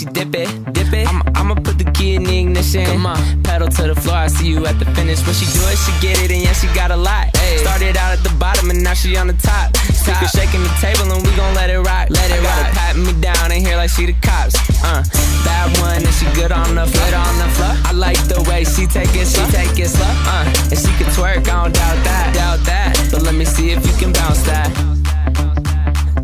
She 0.01 0.05
dip 0.09 0.33
it, 0.33 0.49
dip 0.73 0.91
it. 0.93 1.07
I'ma, 1.07 1.21
I'ma 1.35 1.55
put 1.55 1.77
the 1.77 1.85
key 1.93 2.15
in 2.15 2.23
the 2.23 2.39
ignition. 2.39 2.85
Come 2.85 3.05
on, 3.05 3.43
pedal 3.43 3.67
to 3.67 3.93
the 3.93 3.95
floor. 3.95 4.25
I 4.25 4.27
see 4.27 4.47
you 4.47 4.65
at 4.65 4.79
the 4.79 4.85
finish. 4.97 5.21
When 5.25 5.35
she 5.35 5.45
do 5.53 5.61
it, 5.69 5.77
she 5.77 5.93
get 6.01 6.17
it, 6.17 6.31
and 6.31 6.41
yeah, 6.41 6.53
she 6.53 6.65
got 6.73 6.89
a 6.89 6.97
lot. 6.97 7.29
Hey. 7.37 7.57
Started 7.57 7.95
out 7.97 8.11
at 8.17 8.23
the 8.23 8.33
bottom, 8.41 8.71
and 8.71 8.83
now 8.83 8.95
she 8.95 9.15
on 9.15 9.27
the 9.27 9.37
top. 9.37 9.77
Her 9.77 10.27
shaking 10.27 10.63
the 10.63 10.73
table, 10.81 11.05
and 11.13 11.21
we 11.21 11.29
gon' 11.37 11.53
let 11.53 11.69
it 11.69 11.77
rock. 11.77 12.09
Let 12.09 12.31
it 12.31 12.41
rock. 12.41 12.73
Pat 12.73 12.97
me 12.97 13.13
down 13.21 13.51
in 13.51 13.61
here 13.61 13.77
like 13.77 13.91
she 13.91 14.07
the 14.07 14.17
cops. 14.25 14.55
Uh, 14.81 15.05
bad 15.45 15.69
one, 15.77 16.01
and 16.01 16.15
she 16.17 16.25
good 16.33 16.51
on 16.51 16.73
the 16.73 16.87
floor, 16.87 17.13
on 17.13 17.37
the 17.37 17.49
floor. 17.53 17.73
I 17.85 17.91
like 17.93 18.17
the 18.25 18.41
way 18.49 18.63
she 18.65 18.87
take 18.87 19.13
it, 19.13 19.29
she 19.29 19.43
take 19.53 19.77
it 19.77 19.89
slow. 19.89 20.09
Uh, 20.25 20.49
and 20.71 20.79
she 20.81 20.89
can 20.97 21.13
twerk, 21.13 21.45
I 21.45 21.69
don't 21.69 21.73
doubt 21.77 21.99
that, 22.09 22.33
doubt 22.33 22.59
that. 22.65 22.97
But 23.11 23.21
let 23.21 23.35
me 23.35 23.45
see 23.45 23.69
if 23.69 23.85
you 23.85 23.93
can 24.01 24.13
bounce 24.13 24.41
that. 24.49 24.73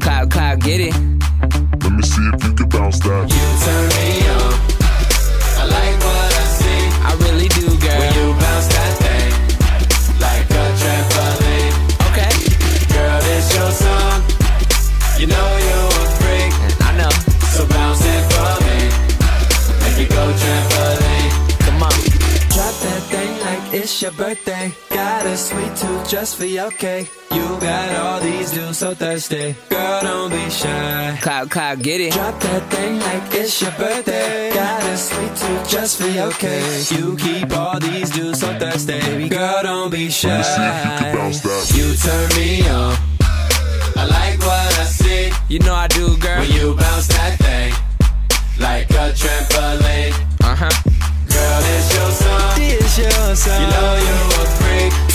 Cloud, 0.01 0.31
cloud, 0.31 0.61
get 0.61 0.81
it. 0.81 1.16
Let 1.97 2.03
me 2.03 2.09
see 2.11 2.29
if 2.31 2.43
you 2.43 2.53
can 2.53 2.69
bounce 2.69 2.99
that 2.99 3.25
You 3.33 3.47
turn 3.65 3.89
me 3.97 4.21
on. 4.29 4.53
I 5.57 5.65
like 5.65 5.96
your 24.07 24.15
birthday. 24.15 24.71
Got 24.89 25.25
a 25.25 25.35
sweet 25.35 25.75
tooth 25.75 26.09
just 26.09 26.37
for 26.37 26.45
your 26.45 26.71
cake. 26.71 27.09
You 27.31 27.45
got 27.59 27.95
all 27.95 28.19
these 28.21 28.51
dudes 28.51 28.77
so 28.77 28.93
thirsty. 28.93 29.55
Girl, 29.69 30.01
don't 30.01 30.31
be 30.31 30.49
shy. 30.49 31.17
Cloud, 31.21 31.49
cloud, 31.49 31.81
get 31.83 31.99
it. 31.99 32.13
Drop 32.13 32.39
that 32.39 32.71
thing 32.71 32.99
like 32.99 33.33
it's 33.33 33.61
your 33.61 33.71
birthday. 33.71 34.51
Got 34.53 34.83
a 34.83 34.97
sweet 34.97 35.35
tooth 35.35 35.69
just 35.69 36.01
for 36.01 36.07
your 36.07 36.31
cake. 36.31 36.91
You 36.91 37.17
keep 37.17 37.51
all 37.51 37.79
these 37.79 38.09
dudes 38.11 38.39
so 38.39 38.57
thirsty. 38.57 38.99
Baby 38.99 39.27
girl, 39.29 39.59
don't 39.63 39.91
be 39.91 40.09
shy. 40.09 40.29
Let 40.29 40.37
me 40.37 40.43
see 40.43 40.61
if 40.71 40.83
you 40.85 40.91
can 40.99 41.15
bounce 41.15 41.41
that 41.41 41.77
You 41.77 41.87
turn 42.05 42.27
me 42.39 42.69
on. 42.69 42.95
I 43.99 44.05
like 44.05 44.39
what 44.39 44.79
I 44.79 44.83
see 44.85 45.31
You 45.49 45.59
know 45.59 45.73
I 45.75 45.87
do, 45.87 46.15
girl. 46.17 46.39
when 46.39 46.51
you 46.51 46.75
bounce 46.75 47.07
that 47.07 47.37
thing 47.39 47.73
like 48.59 48.89
a 48.91 49.11
trampoline. 49.11 50.13
Uh 50.43 50.55
huh 50.55 50.96
yourself. 52.97 53.61
You 53.61 53.67
know 53.67 53.95
you're 53.95 54.43
a 54.43 54.91
freak. 54.91 55.06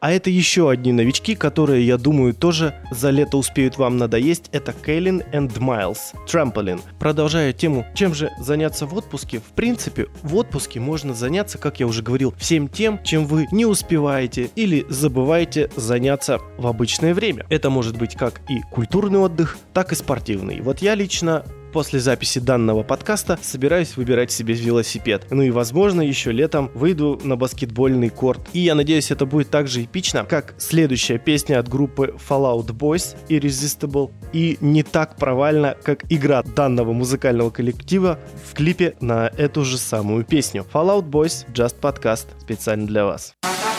А 0.00 0.12
это 0.12 0.30
еще 0.30 0.70
одни 0.70 0.92
новички, 0.92 1.34
которые, 1.34 1.86
я 1.86 1.98
думаю, 1.98 2.32
тоже 2.32 2.74
за 2.90 3.10
лето 3.10 3.36
успеют 3.36 3.76
вам 3.76 3.98
надоесть. 3.98 4.48
Это 4.50 4.72
Кейлин 4.72 5.22
and 5.34 5.52
Miles, 5.58 5.98
Trampoline. 6.26 6.80
Продолжая 6.98 7.52
тему, 7.52 7.84
чем 7.94 8.14
же 8.14 8.30
заняться 8.40 8.86
в 8.86 8.94
отпуске? 8.94 9.40
В 9.40 9.52
принципе, 9.54 10.06
в 10.22 10.36
отпуске 10.36 10.80
можно 10.80 11.12
заняться, 11.12 11.58
как 11.58 11.80
я 11.80 11.86
уже 11.86 12.02
говорил, 12.02 12.34
всем 12.38 12.68
тем, 12.68 13.02
чем 13.04 13.26
вы 13.26 13.46
не 13.52 13.66
успеваете 13.66 14.50
или 14.56 14.86
забываете 14.88 15.68
заняться 15.76 16.38
в 16.56 16.66
обычное 16.66 17.12
время. 17.12 17.44
Это 17.50 17.68
может 17.68 17.98
быть 17.98 18.16
как 18.16 18.40
и 18.48 18.60
культурный 18.70 19.18
отдых, 19.18 19.58
так 19.74 19.92
и 19.92 19.96
спортивный. 19.96 20.62
Вот 20.62 20.78
я 20.78 20.94
лично 20.94 21.44
После 21.72 22.00
записи 22.00 22.40
данного 22.40 22.82
подкаста 22.82 23.38
собираюсь 23.40 23.96
выбирать 23.96 24.32
себе 24.32 24.54
велосипед. 24.54 25.26
Ну 25.30 25.42
и 25.42 25.50
возможно 25.50 26.00
еще 26.00 26.32
летом 26.32 26.70
выйду 26.74 27.20
на 27.22 27.36
баскетбольный 27.36 28.10
корт. 28.10 28.40
И 28.52 28.60
я 28.60 28.74
надеюсь 28.74 29.10
это 29.10 29.26
будет 29.26 29.50
так 29.50 29.68
же 29.68 29.84
эпично, 29.84 30.24
как 30.24 30.54
следующая 30.58 31.18
песня 31.18 31.60
от 31.60 31.68
группы 31.68 32.14
Fallout 32.28 32.66
Boys 32.66 33.16
Irresistible. 33.28 34.10
И 34.32 34.58
не 34.60 34.82
так 34.82 35.16
провально, 35.16 35.76
как 35.82 36.04
игра 36.10 36.42
данного 36.42 36.92
музыкального 36.92 37.50
коллектива 37.50 38.18
в 38.50 38.54
клипе 38.54 38.96
на 39.00 39.28
эту 39.28 39.64
же 39.64 39.78
самую 39.78 40.24
песню. 40.24 40.66
Fallout 40.72 41.08
Boys 41.08 41.46
Just 41.52 41.76
Podcast 41.80 42.26
специально 42.40 42.86
для 42.86 43.04
вас. 43.04 43.34
Come 43.44 43.69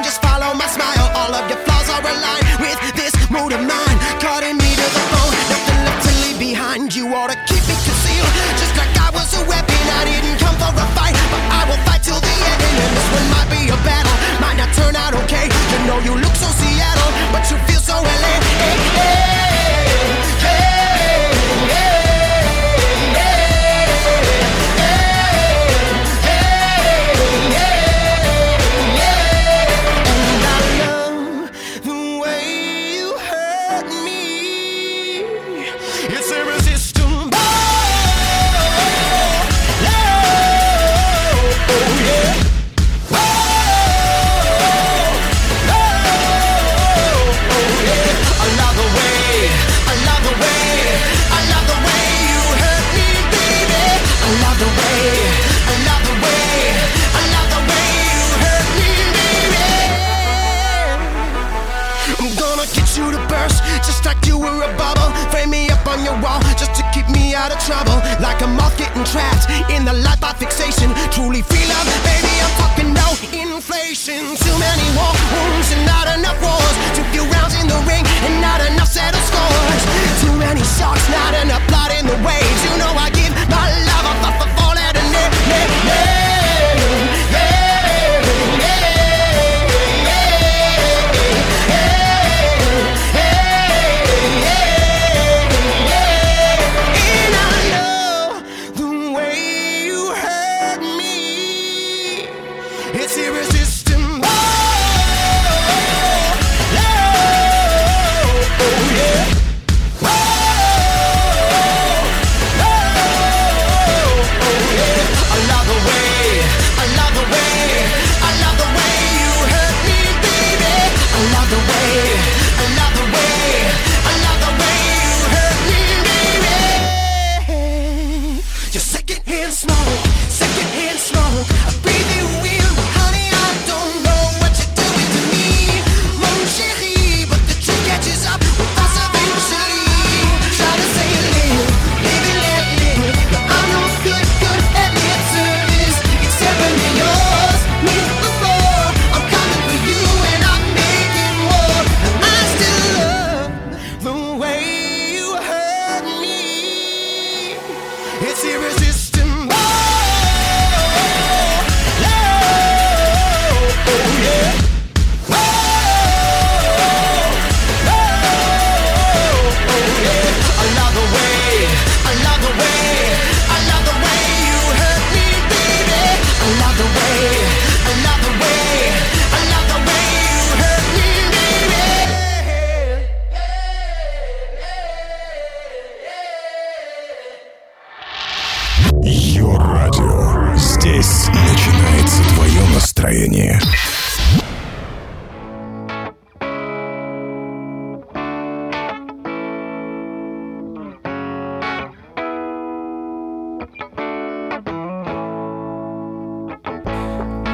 can 0.00 0.08
just 0.08 0.22
follow 0.22 0.54
my 0.54 0.66
smile. 0.66 1.06
All 1.12 1.32
of 1.34 1.44
your 1.50 1.60
flaws 1.68 1.88
are 1.92 2.00
aligned 2.00 2.48
with 2.64 2.80
this 2.96 3.12
mood 3.28 3.52
of 3.52 3.60
mine. 3.60 3.96
Cutting 4.16 4.56
me 4.56 4.70
to 4.80 4.86
the 4.96 5.04
bone, 5.12 5.34
nothing 5.52 5.80
left 5.84 6.00
to 6.08 6.12
leave 6.24 6.38
behind. 6.40 6.94
You 6.96 7.12
ought 7.12 7.28
to 7.28 7.38
keep 7.44 7.60
me 7.68 7.76
concealed, 7.84 8.32
just 8.56 8.74
like 8.80 8.92
I 8.96 9.10
was 9.12 9.28
a 9.36 9.42
weapon. 9.44 9.80
I 10.00 10.08
didn't 10.08 10.38
come 10.40 10.56
for 10.56 10.72
a 10.72 10.86
fight, 10.96 11.16
but 11.32 11.42
I 11.52 11.60
will 11.68 11.80
fight 11.84 12.02
till 12.02 12.20
the 12.20 12.32
end. 12.32 12.60
And 12.80 12.92
this 12.96 13.08
one 13.12 13.28
might 13.34 13.48
be 13.52 13.62
a 13.68 13.78
battle, 13.84 14.16
might 14.40 14.56
not 14.56 14.72
turn 14.72 14.96
out 14.96 15.12
okay. 15.24 15.46
You 15.52 15.78
know 15.84 15.98
you 16.00 16.14
look 16.16 16.32
so 16.32 16.48
Seattle, 16.48 16.69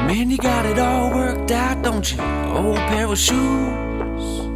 Man, 0.07 0.31
you 0.31 0.37
got 0.37 0.65
it 0.65 0.79
all 0.79 1.09
worked 1.11 1.51
out, 1.51 1.83
don't 1.83 2.09
you? 2.09 2.21
Old 2.21 2.77
pair 2.87 3.07
of 3.07 3.17
shoes. 3.17 4.47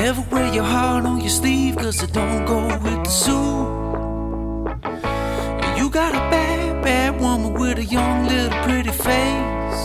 Never 0.00 0.22
wear 0.30 0.54
your 0.54 0.62
heart 0.62 1.04
on 1.04 1.20
your 1.20 1.28
sleeve, 1.28 1.74
cause 1.74 2.00
it 2.04 2.12
don't 2.12 2.44
go 2.46 2.68
with 2.68 3.02
the 3.02 3.10
suit. 3.10 3.82
You 5.76 5.90
got 5.90 6.14
a 6.14 6.22
bad, 6.30 6.84
bad 6.84 7.20
woman 7.20 7.54
with 7.54 7.78
a 7.78 7.84
young 7.84 8.28
little 8.28 8.62
pretty 8.62 8.90
face. 8.90 9.84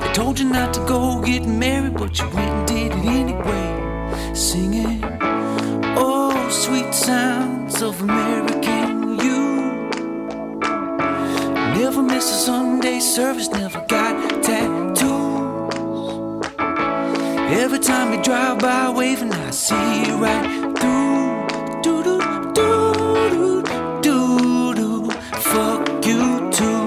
They 0.00 0.12
told 0.12 0.38
you 0.38 0.50
not 0.50 0.74
to 0.74 0.80
go 0.80 1.22
get 1.22 1.46
married, 1.46 1.94
but 1.94 2.18
you 2.18 2.28
went 2.36 2.50
and 2.50 2.68
did 2.68 2.92
it 2.92 3.04
anyway. 3.06 4.34
Singing, 4.34 5.02
oh, 5.96 6.50
sweet 6.50 6.92
sounds 6.92 7.80
of 7.80 7.98
American 8.02 9.18
you. 9.24 9.44
Never 11.80 12.02
miss 12.02 12.30
a 12.30 12.36
Sunday 12.84 13.00
service, 13.00 13.48
never 13.48 13.80
got 13.88 14.42
tattoos. 14.42 15.00
Every 17.62 17.78
time 17.78 18.12
you 18.12 18.22
drive 18.22 18.58
by 18.58 18.90
waving, 18.90 19.32
I 19.32 19.50
see 19.52 20.04
you 20.04 20.18
right 20.18 20.44
through. 20.76 21.46
Do 21.82 22.04
do 22.04 22.18
do 22.52 23.62
do 23.62 23.62
do 24.02 24.74
do. 24.74 25.10
Fuck 25.50 26.04
you 26.04 26.50
too. 26.50 26.84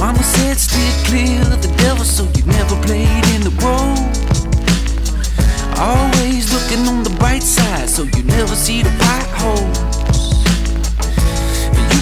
Mama 0.00 0.22
said 0.24 0.58
steer 0.58 0.92
clear 1.04 1.42
of 1.42 1.62
the 1.62 1.72
devil, 1.78 2.04
so 2.04 2.24
you 2.36 2.44
never 2.46 2.74
played 2.82 3.26
in 3.36 3.42
the 3.42 3.54
road. 3.62 4.10
Always 5.78 6.52
looking 6.52 6.84
on 6.88 7.04
the 7.04 7.16
bright 7.20 7.44
side, 7.44 7.88
so 7.88 8.02
you 8.02 8.24
never 8.24 8.56
see 8.56 8.82
the 8.82 8.90
potholes. 8.98 9.89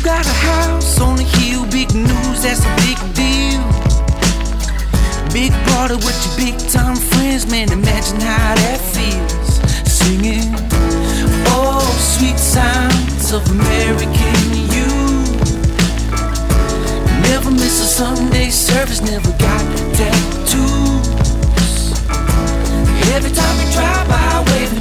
Got 0.08 0.24
a 0.24 0.30
house 0.30 0.98
on 1.02 1.18
a 1.18 1.22
hill, 1.22 1.66
big 1.66 1.92
news, 1.92 2.42
that's 2.42 2.64
a 2.64 2.72
big 2.80 2.96
deal. 3.12 3.60
Big 5.36 5.52
party 5.68 5.96
with 5.96 6.16
your 6.24 6.34
big 6.40 6.56
time 6.70 6.96
friends, 6.96 7.44
man. 7.50 7.70
Imagine 7.70 8.18
how 8.18 8.54
that 8.54 8.80
feels. 8.80 9.60
Singing, 9.84 10.48
oh, 11.52 11.84
sweet 12.00 12.38
sounds 12.38 13.32
of 13.34 13.44
American 13.50 14.40
you. 14.72 14.88
Never 17.28 17.50
miss 17.50 17.78
a 17.78 17.88
Sunday 18.00 18.48
service, 18.48 19.02
never 19.02 19.30
got 19.32 19.62
tattoos. 19.92 21.04
Every 23.12 23.30
time 23.30 23.56
you 23.60 23.72
drive 23.74 24.08
by, 24.08 24.44
waving, 24.52 24.77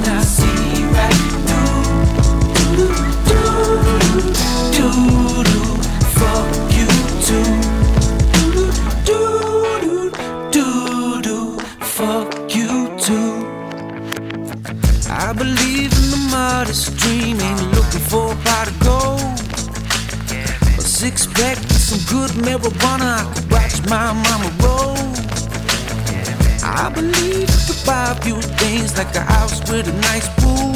few 28.22 28.40
things 28.40 28.96
like 28.96 29.14
a 29.14 29.20
house 29.20 29.60
with 29.70 29.88
a 29.88 29.92
nice 30.10 30.28
pool. 30.40 30.74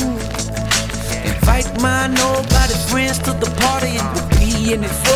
Invite 1.25 1.69
my 1.81 2.07
nobody 2.09 2.75
friends 2.91 3.19
to 3.21 3.33
the 3.33 3.51
party 3.61 3.97
and 3.99 4.09
we'll 4.15 4.29
be 4.39 4.73
in 4.73 4.85
it. 4.85 5.12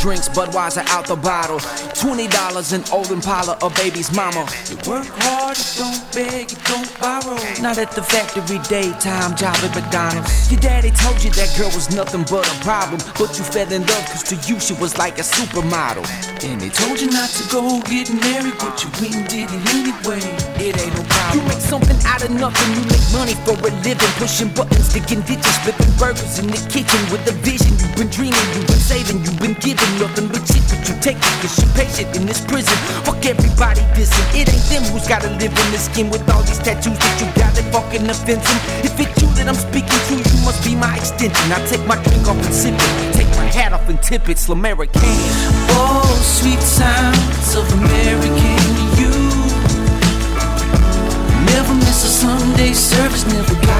Drinks 0.00 0.30
Budweiser 0.30 0.84
out 0.88 1.06
the 1.06 1.16
bottle. 1.16 1.58
$20 2.00 2.72
an 2.72 2.82
old 2.90 3.10
Impala, 3.10 3.58
a 3.60 3.68
baby's 3.76 4.10
mama. 4.16 4.48
You 4.70 4.76
work 4.88 5.06
hard, 5.20 5.58
you 5.60 5.84
don't 5.84 6.00
beg, 6.16 6.50
you 6.50 6.56
don't 6.64 6.88
borrow. 6.98 7.36
Not 7.60 7.76
at 7.76 7.92
the 7.92 8.02
factory, 8.02 8.58
daytime 8.64 9.36
job 9.36 9.56
at 9.60 9.74
McDonald's. 9.76 10.50
Your 10.50 10.60
daddy 10.60 10.90
told 10.90 11.22
you 11.22 11.30
that 11.36 11.52
girl 11.58 11.68
was 11.76 11.94
nothing 11.94 12.24
but 12.32 12.48
a 12.48 12.56
problem. 12.64 13.00
But 13.20 13.36
you 13.36 13.44
fell 13.44 13.70
in 13.70 13.84
love 13.84 14.06
cause 14.08 14.24
to 14.32 14.36
you 14.48 14.58
she 14.58 14.72
was 14.80 14.96
like 14.96 15.18
a 15.18 15.22
supermodel. 15.22 16.08
And 16.48 16.60
they 16.60 16.70
told 16.70 16.98
you 16.98 17.12
not 17.12 17.28
to 17.36 17.44
go 17.52 17.60
get 17.84 18.08
married, 18.24 18.56
but 18.56 18.80
you 18.80 18.88
went 19.04 19.14
and 19.20 19.28
did 19.28 19.52
it 19.52 19.62
anyway. 19.76 20.24
It 20.56 20.80
ain't 20.80 20.96
no 20.96 21.04
problem. 21.04 21.36
You 21.36 21.40
make 21.44 21.60
something 21.60 22.00
out 22.08 22.24
of 22.24 22.32
nothing, 22.32 22.68
you 22.72 22.84
make 22.88 23.06
money 23.12 23.36
for 23.44 23.52
a 23.52 23.70
living. 23.84 24.12
Pushing 24.16 24.48
buttons, 24.56 24.88
digging 24.96 25.20
ditches, 25.28 25.56
flipping 25.60 25.92
burgers 26.00 26.40
in 26.40 26.48
the 26.48 26.60
kitchen 26.72 27.00
with 27.12 27.28
a 27.28 27.36
vision. 27.44 27.76
You've 27.76 27.96
been 28.00 28.08
dreaming, 28.08 28.48
you've 28.56 28.64
been 28.64 28.80
saving, 28.80 29.20
you've 29.20 29.40
been 29.40 29.56
giving 29.60 29.89
nothing 29.98 30.28
but 30.28 30.44
shit. 30.46 30.62
But 30.70 30.86
you 30.86 30.94
take 31.00 31.18
it 31.18 31.34
cause 31.42 31.56
you're 31.58 31.72
patient 31.74 32.14
in 32.16 32.26
this 32.26 32.40
prison. 32.44 32.76
Fuck 33.02 33.24
everybody 33.26 33.82
dissing. 33.96 34.26
It 34.36 34.46
ain't 34.52 34.66
them 34.70 34.84
who's 34.92 35.08
gotta 35.08 35.30
live 35.40 35.50
in 35.50 35.68
this 35.72 35.86
skin 35.90 36.10
with 36.10 36.22
all 36.30 36.42
these 36.42 36.60
tattoos 36.60 36.98
that 36.98 37.14
you 37.18 37.26
got 37.34 37.50
that 37.56 37.66
fucking 37.72 38.06
offensive. 38.08 38.60
If 38.84 38.94
it's 39.00 39.16
you 39.22 39.28
that 39.40 39.48
I'm 39.48 39.58
speaking 39.58 40.00
to, 40.10 40.14
you 40.20 40.38
must 40.44 40.62
be 40.62 40.76
my 40.76 40.94
extension. 40.96 41.50
I 41.50 41.58
take 41.66 41.84
my 41.86 41.96
drink 42.04 42.28
off 42.28 42.38
and 42.38 42.54
sip 42.54 42.74
it. 42.76 43.14
Take 43.14 43.30
my 43.40 43.48
hat 43.48 43.72
off 43.72 43.88
and 43.88 44.00
tip 44.02 44.28
it. 44.28 44.36
Slamerican. 44.36 45.00
Oh, 45.74 46.06
sweet 46.22 46.60
sounds 46.60 47.56
of 47.56 47.66
American 47.80 48.60
you. 49.00 49.12
Never 51.52 51.74
miss 51.74 52.04
a 52.04 52.12
Sunday 52.22 52.72
service, 52.72 53.26
never 53.26 53.54
got 53.66 53.79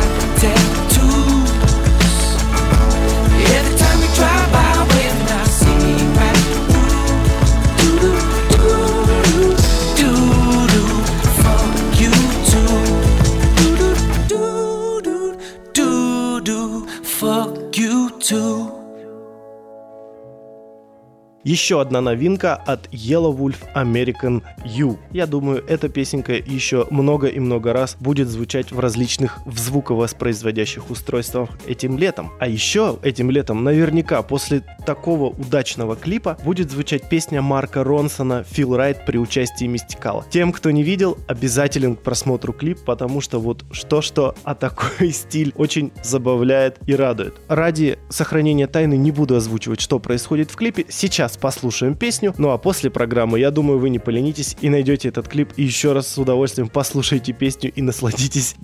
Еще 21.50 21.80
одна 21.80 22.00
новинка 22.00 22.54
от 22.54 22.86
Yellow 22.92 23.36
Wolf 23.36 23.56
American 23.74 24.40
You. 24.64 24.96
Я 25.10 25.26
думаю, 25.26 25.64
эта 25.66 25.88
песенка 25.88 26.34
еще 26.34 26.86
много 26.90 27.26
и 27.26 27.40
много 27.40 27.72
раз 27.72 27.96
будет 27.98 28.28
звучать 28.28 28.70
в 28.70 28.78
различных 28.78 29.40
в 29.46 29.58
звуковоспроизводящих 29.58 30.90
устройствах 30.90 31.50
этим 31.66 31.98
летом. 31.98 32.30
А 32.38 32.46
еще 32.46 33.00
этим 33.02 33.32
летом 33.32 33.64
наверняка 33.64 34.22
после 34.22 34.62
такого 34.86 35.30
удачного 35.30 35.96
клипа 35.96 36.38
будет 36.44 36.70
звучать 36.70 37.08
песня 37.08 37.42
Марка 37.42 37.82
Ронсона 37.82 38.44
«Feel 38.48 38.76
Right» 38.78 39.04
при 39.04 39.18
участии 39.18 39.64
Мистикала. 39.64 40.24
Тем, 40.30 40.52
кто 40.52 40.70
не 40.70 40.84
видел, 40.84 41.18
обязателен 41.26 41.96
к 41.96 42.02
просмотру 42.02 42.52
клип, 42.52 42.78
потому 42.86 43.20
что 43.20 43.40
вот 43.40 43.64
что-что, 43.72 44.36
а 44.44 44.54
такой 44.54 45.10
стиль 45.10 45.52
очень 45.56 45.90
забавляет 46.04 46.78
и 46.86 46.94
радует. 46.94 47.34
Ради 47.48 47.98
сохранения 48.08 48.68
тайны 48.68 48.96
не 48.96 49.10
буду 49.10 49.34
озвучивать, 49.34 49.80
что 49.80 49.98
происходит 49.98 50.52
в 50.52 50.54
клипе. 50.54 50.86
Сейчас 50.88 51.39
послушаем 51.40 51.94
песню, 51.94 52.34
ну 52.38 52.50
а 52.50 52.58
после 52.58 52.90
программы, 52.90 53.40
я 53.40 53.50
думаю, 53.50 53.78
вы 53.78 53.90
не 53.90 53.98
поленитесь 53.98 54.56
и 54.60 54.68
найдете 54.68 55.08
этот 55.08 55.28
клип 55.28 55.52
и 55.56 55.64
еще 55.64 55.92
раз 55.92 56.06
с 56.06 56.18
удовольствием 56.18 56.68
послушайте 56.68 57.32
песню 57.32 57.72
и 57.74 57.82
насладитесь 57.82 58.54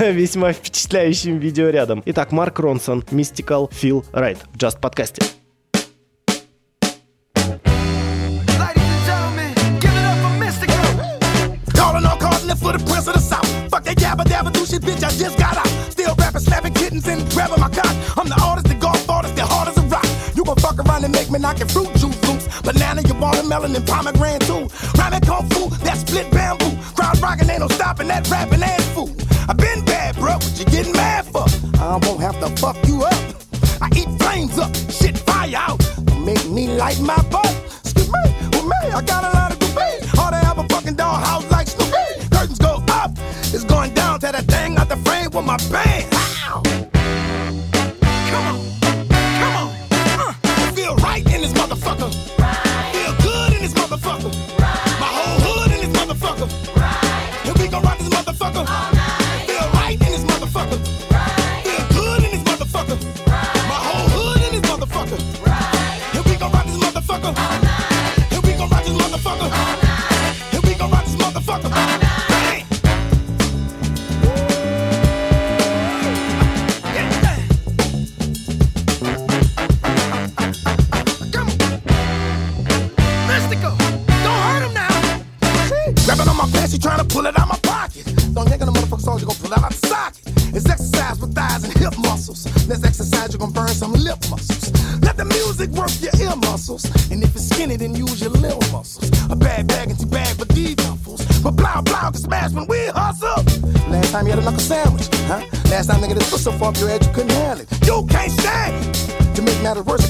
весьма 0.00 0.52
впечатляющим 0.52 1.38
видеорядом. 1.38 2.02
Итак, 2.06 2.32
Марк 2.32 2.58
Ронсон, 2.58 3.04
Mystical 3.10 3.70
Feel 3.70 4.04
Right 4.12 4.38
в 4.52 4.56
Just 4.56 4.80
подкасте. 4.80 5.22
Bitch. 14.84 15.04
I 15.04 15.10
just 15.10 15.38
got 15.38 15.56
out. 15.56 15.68
Still 15.90 16.14
rapping, 16.16 16.40
slapping 16.40 16.74
kittens 16.74 17.06
and 17.06 17.22
grabbing 17.30 17.60
my 17.60 17.70
cock. 17.70 17.94
I'm 18.18 18.28
the 18.28 18.38
artist, 18.42 18.66
the 18.66 18.74
golf 18.74 19.08
artist, 19.08 19.36
the 19.36 19.46
hard 19.46 19.68
as 19.68 19.78
a 19.78 19.82
rock. 19.86 20.04
Fuck 20.60 20.78
around 20.78 21.04
and 21.04 21.12
make 21.12 21.30
me 21.30 21.38
knock 21.38 21.58
your 21.58 21.68
fruit 21.68 21.92
juice 21.94 22.20
loose. 22.28 22.46
Banana, 22.62 23.02
your 23.02 23.18
watermelon, 23.18 23.74
and 23.76 23.86
pomegranate 23.86 24.42
too. 24.42 24.68
Rhyming 24.98 25.20
kung 25.20 25.48
fu, 25.50 25.68
that 25.84 25.98
split 25.98 26.30
bamboo. 26.30 26.76
Crowd 26.94 27.20
rockin', 27.20 27.50
ain't 27.50 27.60
no 27.60 27.68
stoppin' 27.68 28.08
that 28.08 28.28
rapping 28.30 28.62
ass 28.62 28.84
fool. 28.94 29.10
I 29.48 29.52
been 29.52 29.84
bad, 29.84 30.16
bro, 30.16 30.34
what 30.34 30.58
you 30.58 30.64
gettin' 30.66 30.92
mad 30.92 31.26
for? 31.26 31.44
I 31.80 31.98
won't 32.02 32.20
have 32.20 32.38
to 32.40 32.48
fuck 32.60 32.76
you 32.86 33.02
up. 33.02 33.14
I 33.80 33.88
eat 33.96 34.08
flames 34.18 34.58
up, 34.58 34.74
shit 34.90 35.18
fire 35.18 35.56
out. 35.56 35.80
Make 36.24 36.48
me 36.48 36.68
light 36.68 37.00
my 37.00 37.20
butt. 37.30 37.43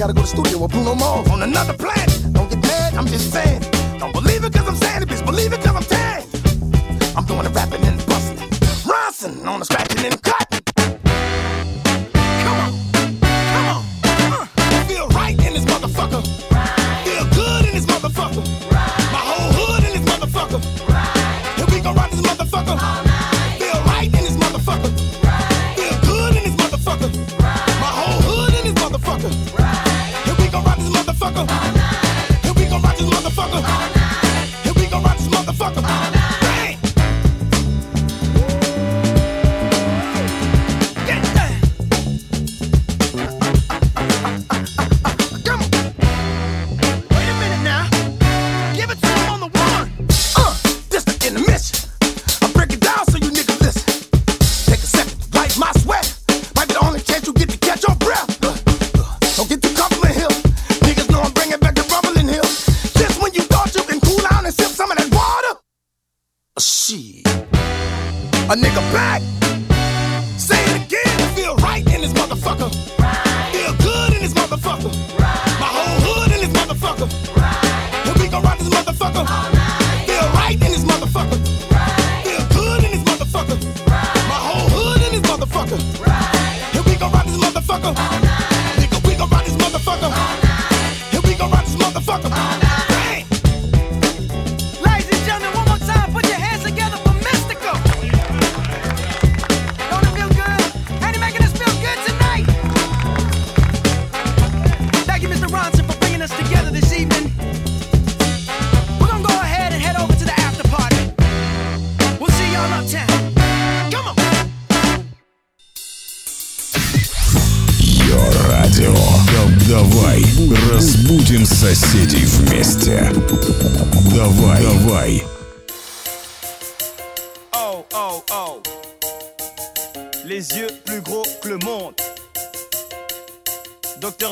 Gotta 0.07 0.13
go 0.13 0.21
to 0.21 0.29
studio 0.29 0.59
with 0.59 0.71
Bruno 0.71 0.95
Mars 0.95 1.31
on 1.31 1.43
another 1.43 1.73
planet. 1.73 2.13
Don't 2.35 2.51
get 2.51 2.61
mad, 2.61 2.93
I'm 2.95 3.07
just 3.07 3.33
saying. 3.33 3.63
Don't 3.99 4.13
believe 4.13 4.45
it 4.45 4.53
cause 4.53 4.69
I'm 4.69 4.77
saying 4.77 5.03
it, 5.03 5.09
bitch. 5.09 5.25
Believe 5.25 5.51
it 5.55 5.63
cause 5.63 5.75
I'm 5.75 5.83
saying. 5.83 7.17
I'm 7.17 7.25
doing 7.25 7.45
the 7.45 7.51
rapping 7.51 7.83
and 7.85 7.97
busting. 8.05 8.37
Ronson 8.85 9.47
on 9.47 9.61
the 9.61 9.65
scratching 9.65 10.05
and 10.05 10.23
cutting. 10.23 10.44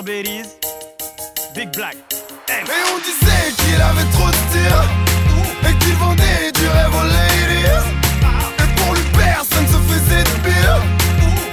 Big 0.04 1.70
Black. 1.76 1.94
Et 2.48 2.64
on 2.92 2.98
disait 2.98 3.52
qu'il 3.56 3.80
avait 3.80 4.10
trop 4.10 4.26
de 4.26 4.34
style 4.50 5.68
Et 5.68 5.74
qu'il 5.78 5.94
vendait 5.94 6.50
du 6.52 6.66
rêve 6.66 6.92
aux 6.92 7.06
ladies. 7.06 7.66
Et 8.58 8.80
pour 8.80 8.94
lui 8.94 9.02
personne 9.16 9.66
se 9.68 9.78
faisait 9.92 10.24
de 10.24 10.36
pire. 10.42 10.82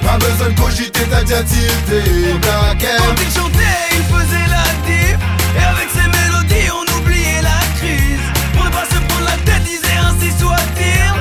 Pas 0.01 0.17
besoin 0.17 0.49
de 0.49 0.59
cogiter, 0.59 1.01
t'as 1.11 1.21
déjà 1.21 1.43
tilté 1.43 2.01
Black 2.41 2.85
Quand 2.97 3.21
il 3.21 3.31
chantait, 3.31 3.85
il 3.91 4.03
faisait 4.15 4.47
la 4.49 4.65
diff. 4.87 5.19
Et 5.55 5.63
avec 5.63 5.89
ses 5.91 6.07
mélodies, 6.09 6.71
on 6.71 6.97
oubliait 6.99 7.43
la 7.43 7.59
crise. 7.77 8.25
Pour 8.55 8.65
ne 8.65 8.69
pas 8.71 8.85
se 8.85 8.99
prendre 9.09 9.25
la 9.25 9.37
tête, 9.45 9.63
disait 9.63 9.99
ainsi 10.01 10.31
soit-il. 10.39 11.13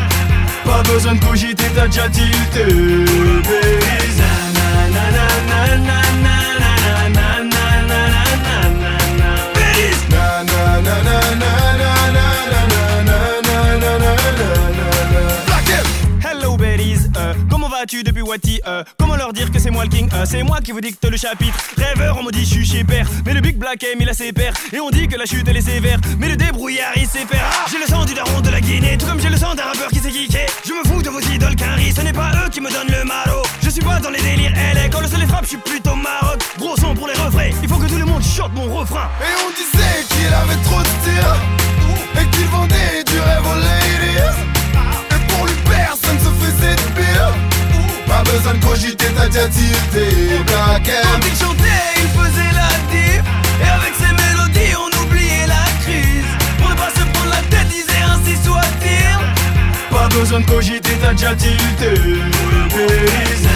Pas 0.64 0.82
besoin 0.90 1.14
de 1.14 1.22
cogiter, 1.22 1.64
t'as 1.74 1.88
déjà 1.88 2.08
tilté. 2.08 2.64
Belize. 2.64 4.16
Na, 4.16 4.88
na, 4.88 5.10
na, 5.10 5.10
na, 5.10 5.26
na, 5.48 5.76
na, 5.76 6.00
na, 6.22 6.37
depuis 17.96 18.22
Wati 18.22 18.60
euh, 18.66 18.84
Comment 18.98 19.16
leur 19.16 19.32
dire 19.32 19.50
que 19.50 19.58
c'est 19.58 19.70
moi 19.70 19.84
le 19.84 19.90
king 19.90 20.08
euh, 20.12 20.24
C'est 20.26 20.42
moi 20.42 20.58
qui 20.60 20.72
vous 20.72 20.80
dicte 20.80 21.04
le 21.04 21.16
chapitre. 21.16 21.56
Rêveur, 21.76 22.18
on 22.20 22.22
me 22.22 22.30
dit 22.30 22.44
je 22.44 22.62
suis 22.62 22.84
père 22.84 23.08
Mais 23.24 23.32
le 23.32 23.40
Big 23.40 23.56
Black 23.56 23.82
M 23.82 23.98
il 24.00 24.08
a 24.08 24.12
ses 24.12 24.32
pères 24.32 24.52
Et 24.72 24.80
on 24.80 24.90
dit 24.90 25.08
que 25.08 25.16
la 25.16 25.24
chute 25.24 25.46
elle 25.48 25.56
est 25.56 25.62
sévère 25.62 25.98
Mais 26.18 26.28
le 26.28 26.36
débrouillard 26.36 26.92
il 26.96 27.06
faire 27.06 27.26
Ah, 27.42 27.64
J'ai 27.70 27.78
le 27.78 27.86
sang 27.86 28.04
du 28.04 28.14
daron 28.14 28.40
de 28.40 28.50
la 28.50 28.60
Guinée 28.60 28.98
Tout 28.98 29.06
comme 29.06 29.20
j'ai 29.20 29.30
le 29.30 29.36
sang 29.36 29.54
d'un 29.54 29.64
rappeur 29.64 29.88
qui 29.88 29.98
s'est 29.98 30.10
geeké 30.10 30.46
Je 30.66 30.72
me 30.72 30.84
fous 30.86 31.02
de 31.02 31.08
vos 31.08 31.20
idoles 31.20 31.56
qu'un 31.56 31.76
Ce 31.94 32.02
n'est 32.02 32.12
pas 32.12 32.30
eux 32.44 32.48
qui 32.50 32.60
me 32.60 32.70
donnent 32.70 32.94
le 32.94 33.04
maro 33.04 33.42
Je 33.62 33.70
suis 33.70 33.82
pas 33.82 33.98
dans 34.00 34.10
les 34.10 34.20
délires 34.20 34.52
LA 34.74 34.88
Quand 34.90 35.00
le 35.00 35.08
soleil 35.08 35.26
frappe 35.26 35.44
je 35.44 35.50
suis 35.50 35.58
plutôt 35.58 35.94
maroc 35.94 36.40
Gros 36.58 36.76
son 36.76 36.94
pour 36.94 37.08
les 37.08 37.14
refrains 37.14 37.50
Il 37.62 37.68
faut 37.68 37.78
que 37.78 37.86
tout 37.86 37.96
le 37.96 38.04
monde 38.04 38.22
chante 38.22 38.52
mon 38.54 38.74
refrain. 38.74 39.08
Et 39.20 39.32
on 39.46 39.50
disait 39.50 40.04
qu'il 40.10 40.32
avait 40.32 40.62
trop 40.64 40.80
de 40.80 40.86
style 40.86 42.20
Et 42.22 42.30
qu'il 42.36 42.46
vendait 42.46 43.04
du 43.06 43.18
rêve 43.18 43.46
aux 43.46 43.60
ladies 43.60 44.47
besoin 48.38 48.54
de 48.54 48.64
cogiter, 48.64 49.06
Black 49.14 50.88
M 50.88 51.02
Quand 51.02 51.26
il 51.26 51.36
chantait, 51.36 51.88
il 51.96 52.08
faisait 52.18 52.52
la 52.54 52.70
diff. 52.90 53.22
Et 53.60 53.68
avec 53.68 53.94
ses 53.94 54.12
mélodies, 54.22 54.74
on 54.76 55.04
oubliait 55.04 55.46
la 55.46 55.64
crise. 55.82 56.30
Pour 56.58 56.70
ne 56.70 56.74
pas 56.74 56.90
se 56.90 57.04
prendre 57.12 57.30
la 57.30 57.42
tête, 57.50 57.68
disait 57.68 58.02
ainsi 58.06 58.36
soit-il. 58.44 59.94
Pas 59.94 60.08
besoin 60.08 60.40
de 60.40 60.46
cogiter, 60.46 60.96
t'as 61.00 61.12
déjà 61.12 61.34
tilté 61.34 61.94
Belize. 62.74 63.48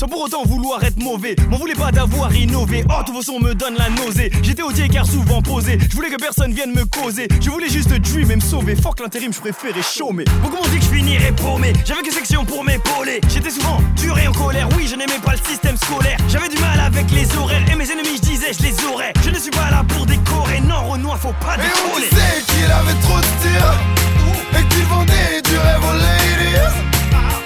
Sans 0.00 0.08
pour 0.08 0.22
autant 0.22 0.44
vouloir 0.46 0.82
être 0.82 0.96
mauvais. 0.96 1.36
M'en 1.50 1.58
voulais 1.58 1.74
pas 1.74 1.92
d'avoir 1.92 2.34
innové. 2.34 2.86
Oh, 2.88 3.02
tous 3.04 3.12
vos 3.12 3.20
sons 3.20 3.38
me 3.38 3.54
donnent 3.54 3.76
la 3.76 3.90
nausée. 3.90 4.30
J'étais 4.42 4.62
odié 4.62 4.88
car 4.88 5.04
souvent 5.04 5.42
posé. 5.42 5.76
Je 5.78 5.94
voulais 5.94 6.08
que 6.08 6.16
personne 6.16 6.54
vienne 6.54 6.72
me 6.72 6.86
causer. 6.86 7.28
Je 7.38 7.50
voulais 7.50 7.68
juste 7.68 7.92
dream 7.92 8.30
et 8.30 8.36
me 8.36 8.40
sauver. 8.40 8.76
Fuck 8.76 9.00
l'intérim, 9.00 9.30
je 9.30 9.38
préférais 9.38 9.82
chômer. 9.82 10.24
Beaucoup 10.42 10.56
m'ont 10.56 10.68
dit 10.70 10.78
que 10.78 10.84
je 10.86 10.88
finirais 10.88 11.32
paumé? 11.32 11.74
J'avais 11.84 12.00
que 12.00 12.14
section 12.14 12.46
pour 12.46 12.64
m'épauler. 12.64 13.20
J'étais 13.28 13.50
souvent 13.50 13.76
dur 13.94 14.18
et 14.18 14.26
en 14.26 14.32
colère. 14.32 14.70
Oui, 14.74 14.86
je 14.86 14.96
n'aimais 14.96 15.20
pas 15.22 15.32
le 15.32 15.46
système 15.46 15.76
scolaire. 15.76 16.16
J'avais 16.28 16.48
du 16.48 16.56
mal 16.56 16.80
avec 16.80 17.10
les 17.10 17.36
horaires. 17.36 17.70
Et 17.70 17.76
mes 17.76 17.92
ennemis, 17.92 18.16
je 18.16 18.22
disais, 18.22 18.54
je 18.58 18.62
les 18.62 18.84
aurais. 18.86 19.12
Je 19.22 19.28
ne 19.28 19.38
suis 19.38 19.50
pas 19.50 19.70
là 19.70 19.84
pour 19.86 20.06
décorer. 20.06 20.62
Non, 20.62 20.88
Renoir, 20.88 21.18
faut 21.18 21.34
pas 21.44 21.56
Et 21.56 21.92
on 21.94 21.98
disait 21.98 22.40
qu'il 22.48 22.72
avait 22.72 22.98
trop 23.02 23.18
de 23.18 23.24
style 23.36 24.58
Et 24.58 24.66
qu'il 24.74 24.84
vendait 24.84 25.42
du 25.44 25.58
rêve 25.58 25.84
aux 25.84 25.92
ladies 25.92 26.56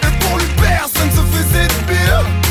Et 0.05 0.25
pour 0.25 0.39
lui 0.39 0.47
personne 0.57 1.11
se 1.11 1.37
faisait 1.37 1.67
de 1.67 1.93
pire 1.93 2.44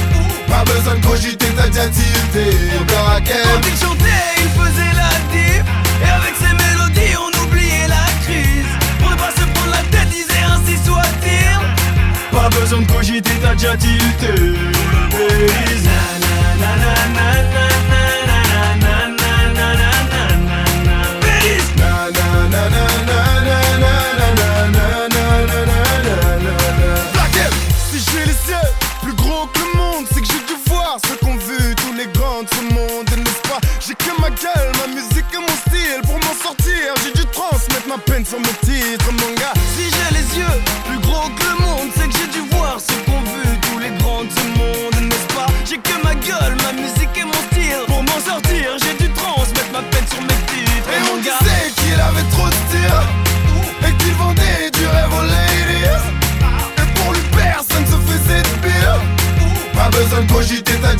Pas 0.53 0.63
besoin 0.71 0.95
de 0.95 1.05
cogiter, 1.05 1.47
t'as 1.57 1.67
déjà 1.67 1.89
tilté 1.89 2.45
Black 2.85 3.27
M 3.27 3.37
Quand 3.43 3.67
il 3.67 3.77
chantait, 3.79 4.33
il 4.37 4.49
faisait 4.49 4.93
la 5.01 5.09
diff. 5.31 5.63
Et 6.03 6.09
avec 6.09 6.35
ses 6.37 6.53
mélodies, 6.53 7.15
on 7.17 7.43
oubliait 7.43 7.87
la 7.87 8.05
crise. 8.21 8.71
Pour 8.99 9.09
ne 9.09 9.15
pas 9.15 9.31
se 9.31 9.45
prendre 9.51 9.71
la 9.71 9.81
tête, 9.89 10.09
disait 10.09 10.45
ainsi 10.45 10.77
soit-il. 10.85 12.37
Pas 12.37 12.49
besoin 12.49 12.81
de 12.81 12.91
cogiter, 12.91 13.31
t'as 13.41 13.55
déjà 13.55 13.75
tilté 13.75 14.53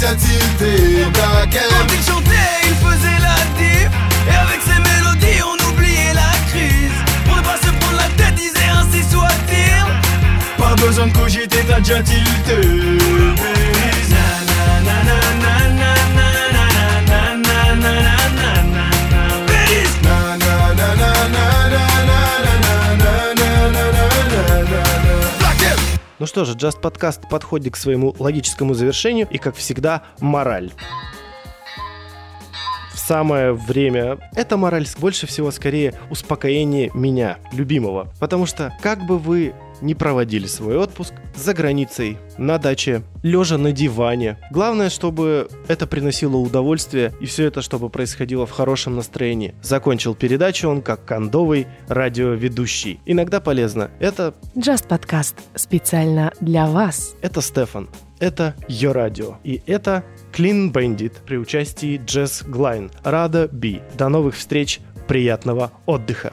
quand 0.04 1.94
il 1.94 2.04
chantait, 2.04 2.60
il 2.64 2.76
faisait 2.76 3.20
la 3.22 3.38
diff. 3.58 3.90
Et 4.28 4.36
avec 4.36 4.62
ses 4.62 4.80
mélodies, 4.80 5.42
on 5.44 5.72
oubliait 5.72 6.14
la 6.14 6.32
crise. 6.50 6.92
Pour 7.26 7.38
ne 7.38 7.42
pas 7.42 7.58
se 7.58 7.72
prendre 7.80 7.98
la 7.98 8.24
tête, 8.24 8.36
disait 8.36 8.70
ainsi 8.70 9.04
soit-il. 9.10 10.58
Pas 10.58 10.76
besoin 10.76 11.08
de 11.08 11.14
cogiter, 11.14 11.64
t'as 11.68 11.80
déjà 11.80 12.02
tilté 12.02 13.03
что 26.34 26.46
же, 26.46 26.56
Just 26.56 26.82
Podcast 26.82 27.30
подходит 27.30 27.74
к 27.74 27.78
своему 27.78 28.16
логическому 28.18 28.74
завершению, 28.74 29.28
и, 29.30 29.38
как 29.38 29.56
всегда, 29.56 30.02
мораль. 30.20 30.72
В 32.92 32.98
самое 32.98 33.54
время 33.54 34.18
эта 34.34 34.58
мораль 34.58 34.88
больше 34.98 35.28
всего 35.28 35.52
скорее 35.52 35.94
успокоение 36.10 36.90
меня, 36.96 37.38
любимого. 37.52 38.08
Потому 38.20 38.48
что, 38.48 38.76
как 38.82 39.06
бы 39.06 39.20
вы 39.20 39.54
не 39.84 39.94
проводили 39.96 40.48
свой 40.48 40.78
отпуск 40.78 41.14
за 41.36 41.54
границей, 41.54 42.18
на 42.38 42.58
даче, 42.58 43.04
лежа 43.22 43.58
на 43.58 43.72
диване. 43.72 44.38
Главное, 44.50 44.90
чтобы 44.90 45.48
это 45.68 45.86
приносило 45.86 46.38
удовольствие, 46.38 47.14
и 47.20 47.26
все 47.26 47.46
это, 47.46 47.62
чтобы 47.62 47.90
происходило 47.90 48.46
в 48.46 48.52
хорошем 48.52 48.96
настроении. 48.96 49.54
Закончил 49.62 50.16
передачу 50.16 50.70
он 50.70 50.82
как 50.82 51.06
кондовый 51.06 51.68
радиоведущий. 51.88 53.00
Иногда 53.06 53.40
полезно. 53.40 53.92
Это 54.00 54.34
Just 54.56 54.88
Podcast 54.88 55.36
специально 55.56 56.32
для 56.40 56.66
вас. 56.68 57.16
это 57.22 57.42
Стефан. 57.42 57.90
Это 58.20 58.56
Йо 58.70 58.94
Радио. 58.94 59.36
И 59.44 59.62
это 59.66 60.04
Clean 60.32 60.72
Bandit 60.72 61.14
при 61.26 61.38
участии 61.38 62.02
Джесс 62.06 62.44
Глайн. 62.44 62.90
Рада 63.04 63.50
Би. 63.52 63.82
До 63.98 64.08
новых 64.08 64.36
встреч. 64.36 64.80
Приятного 65.08 65.72
отдыха. 65.86 66.32